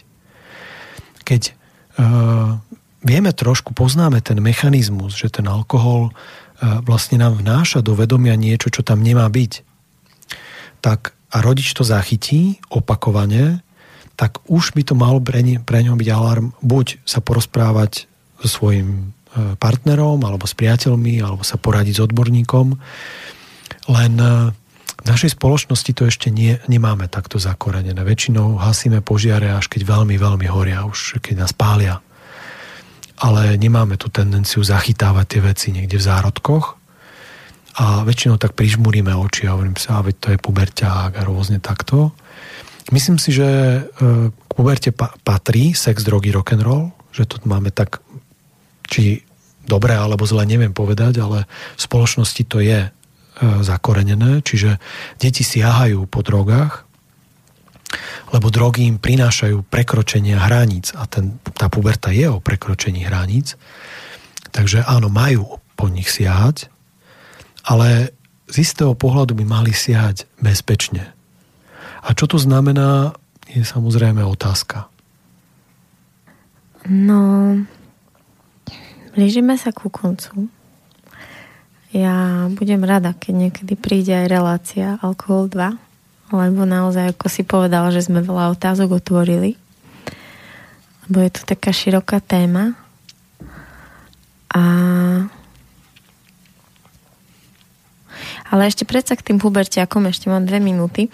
[1.22, 2.58] Keď uh,
[3.06, 8.74] vieme trošku, poznáme ten mechanizmus, že ten alkohol uh, vlastne nám vnáša do vedomia niečo,
[8.74, 9.62] čo tam nemá byť,
[10.82, 13.62] tak a rodič to zachytí opakovane,
[14.18, 18.10] tak už by to mal pre, ne, pre ňo byť alarm buď sa porozprávať
[18.42, 22.74] so svojim e, partnerom, alebo s priateľmi, alebo sa poradiť s odborníkom.
[23.94, 24.12] Len
[25.00, 27.96] v našej spoločnosti to ešte nie, nemáme takto zakorenené.
[28.04, 32.04] Väčšinou hasíme požiare, až keď veľmi, veľmi horia, už keď nás pália.
[33.20, 36.80] Ale nemáme tú tendenciu zachytávať tie veci niekde v zárodkoch
[37.80, 42.12] a väčšinou tak prižmuríme oči a hovorím sa, veď to je puberťák a rôzne takto.
[42.90, 43.80] Myslím si, že e,
[44.34, 48.02] k puberte patrí sex, drogy, rock'n'roll, že to máme tak,
[48.90, 49.22] či
[49.64, 51.46] dobre alebo zle, neviem povedať, ale
[51.78, 52.90] v spoločnosti to je
[53.40, 54.76] zakorenené, čiže
[55.16, 56.84] deti siahajú po drogách,
[58.30, 63.58] lebo drogy im prinášajú prekročenie hraníc a ten, tá puberta je o prekročení hraníc,
[64.54, 66.70] takže áno, majú po nich siahať,
[67.66, 68.14] ale
[68.50, 71.10] z istého pohľadu by mali siahať bezpečne.
[72.04, 73.14] A čo to znamená,
[73.50, 74.86] je samozrejme otázka.
[76.88, 77.54] No,
[79.12, 80.48] blížime sa ku koncu.
[81.90, 87.90] Ja budem rada, keď niekedy príde aj relácia Alkohol 2, lebo naozaj, ako si povedal,
[87.90, 89.58] že sme veľa otázok otvorili,
[91.06, 92.78] lebo je to taká široká téma.
[94.54, 94.62] A
[98.50, 101.06] ale ešte predsa k tým pubertiakom, ešte mám dve minúty,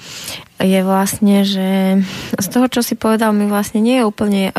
[0.56, 2.00] je vlastne, že
[2.32, 4.56] z toho, čo si povedal, mi vlastne nie je úplne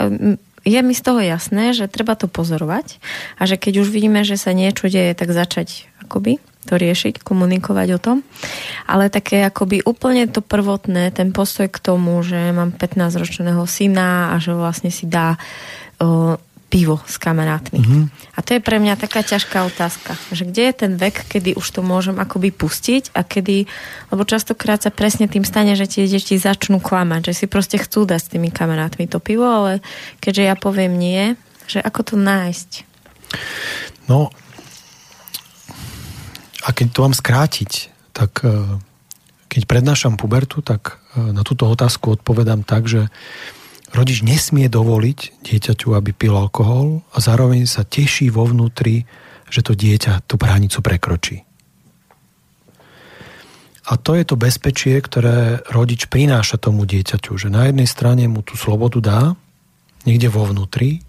[0.67, 2.99] je mi z toho jasné, že treba to pozorovať
[3.39, 7.87] a že keď už vidíme, že sa niečo deje, tak začať akoby to riešiť, komunikovať
[7.95, 8.17] o tom.
[8.83, 14.43] Ale také akoby úplne to prvotné, ten postoj k tomu, že mám 15-ročného syna a
[14.43, 15.39] že vlastne si dá
[16.67, 17.79] pivo s kamarátmi.
[17.79, 18.03] Mm-hmm.
[18.35, 21.63] A to je pre mňa taká ťažká otázka, že kde je ten vek, kedy už
[21.63, 23.71] to môžem akoby pustiť a kedy,
[24.11, 28.03] lebo častokrát sa presne tým stane, že tie deti začnú klamať, že si proste chcú
[28.03, 29.79] dať s tými kamarátmi to pivo, ale
[30.19, 31.39] keďže ja poviem nie,
[31.71, 32.71] že ako to nájsť?
[34.11, 34.27] No,
[36.67, 37.71] a keď to mám skrátiť,
[38.11, 38.79] tak e,
[39.47, 43.07] keď prednášam pubertu, tak e, na túto otázku odpovedám tak, že
[43.95, 49.07] rodič nesmie dovoliť dieťaťu, aby pil alkohol a zároveň sa teší vo vnútri,
[49.47, 51.47] že to dieťa tú hranicu prekročí.
[53.87, 58.43] A to je to bezpečie, ktoré rodič prináša tomu dieťaťu, že na jednej strane mu
[58.43, 59.21] tú slobodu dá,
[60.03, 60.99] niekde vo vnútri,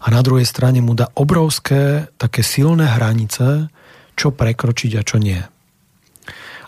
[0.00, 3.68] a na druhej strane mu dá obrovské, také silné hranice,
[4.16, 5.42] čo prekročiť a čo nie.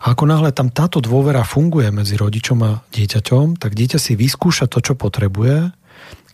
[0.05, 4.69] A ako náhle tam táto dôvera funguje medzi rodičom a dieťaťom, tak dieťa si vyskúša
[4.69, 5.73] to, čo potrebuje.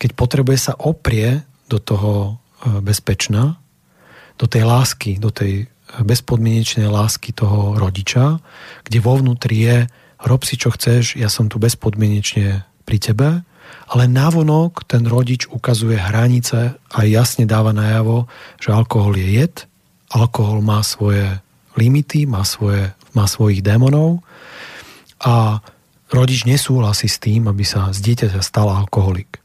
[0.03, 3.63] Keď potrebuje sa oprie do toho e, bezpečná,
[4.35, 5.65] do tej lásky, do tej e,
[6.03, 8.43] bezpodmienečnej lásky toho rodiča,
[8.83, 9.77] kde vo vnútri je
[10.27, 13.47] rob si čo chceš, ja som tu bezpodmienečne pri tebe,
[13.87, 18.27] ale návonok ten rodič ukazuje hranice a jasne dáva najavo,
[18.59, 19.71] že alkohol je jed
[20.11, 21.39] alkohol má svoje
[21.79, 24.23] limity, má, svoje, má svojich démonov
[25.21, 25.61] a
[26.11, 29.39] rodič nesúhlasí s tým, aby sa z dieťaťa stal alkoholik.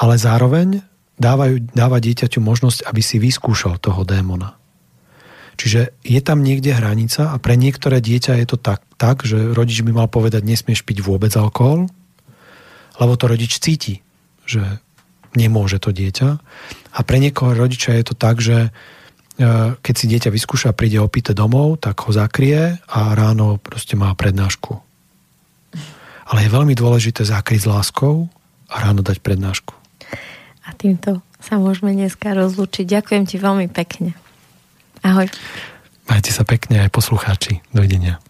[0.00, 0.80] Ale zároveň
[1.20, 4.56] dávajú, dáva dieťaťu možnosť, aby si vyskúšal toho démona.
[5.60, 9.84] Čiže je tam niekde hranica a pre niektoré dieťa je to tak, tak, že rodič
[9.84, 11.92] by mal povedať, nesmieš piť vôbec alkohol,
[12.96, 14.00] lebo to rodič cíti,
[14.48, 14.80] že
[15.36, 16.28] nemôže to dieťa.
[16.96, 18.72] A pre niekoho rodiča je to tak, že
[19.80, 24.76] keď si dieťa vyskúša príde opité domov, tak ho zakrie a ráno proste má prednášku.
[26.30, 28.28] Ale je veľmi dôležité zakryť s láskou
[28.70, 29.74] a ráno dať prednášku.
[30.68, 32.86] A týmto sa môžeme dneska rozlúčiť.
[32.86, 34.14] Ďakujem ti veľmi pekne.
[35.00, 35.26] Ahoj.
[36.06, 37.64] Majte sa pekne aj poslucháči.
[37.72, 38.20] Dovidenia.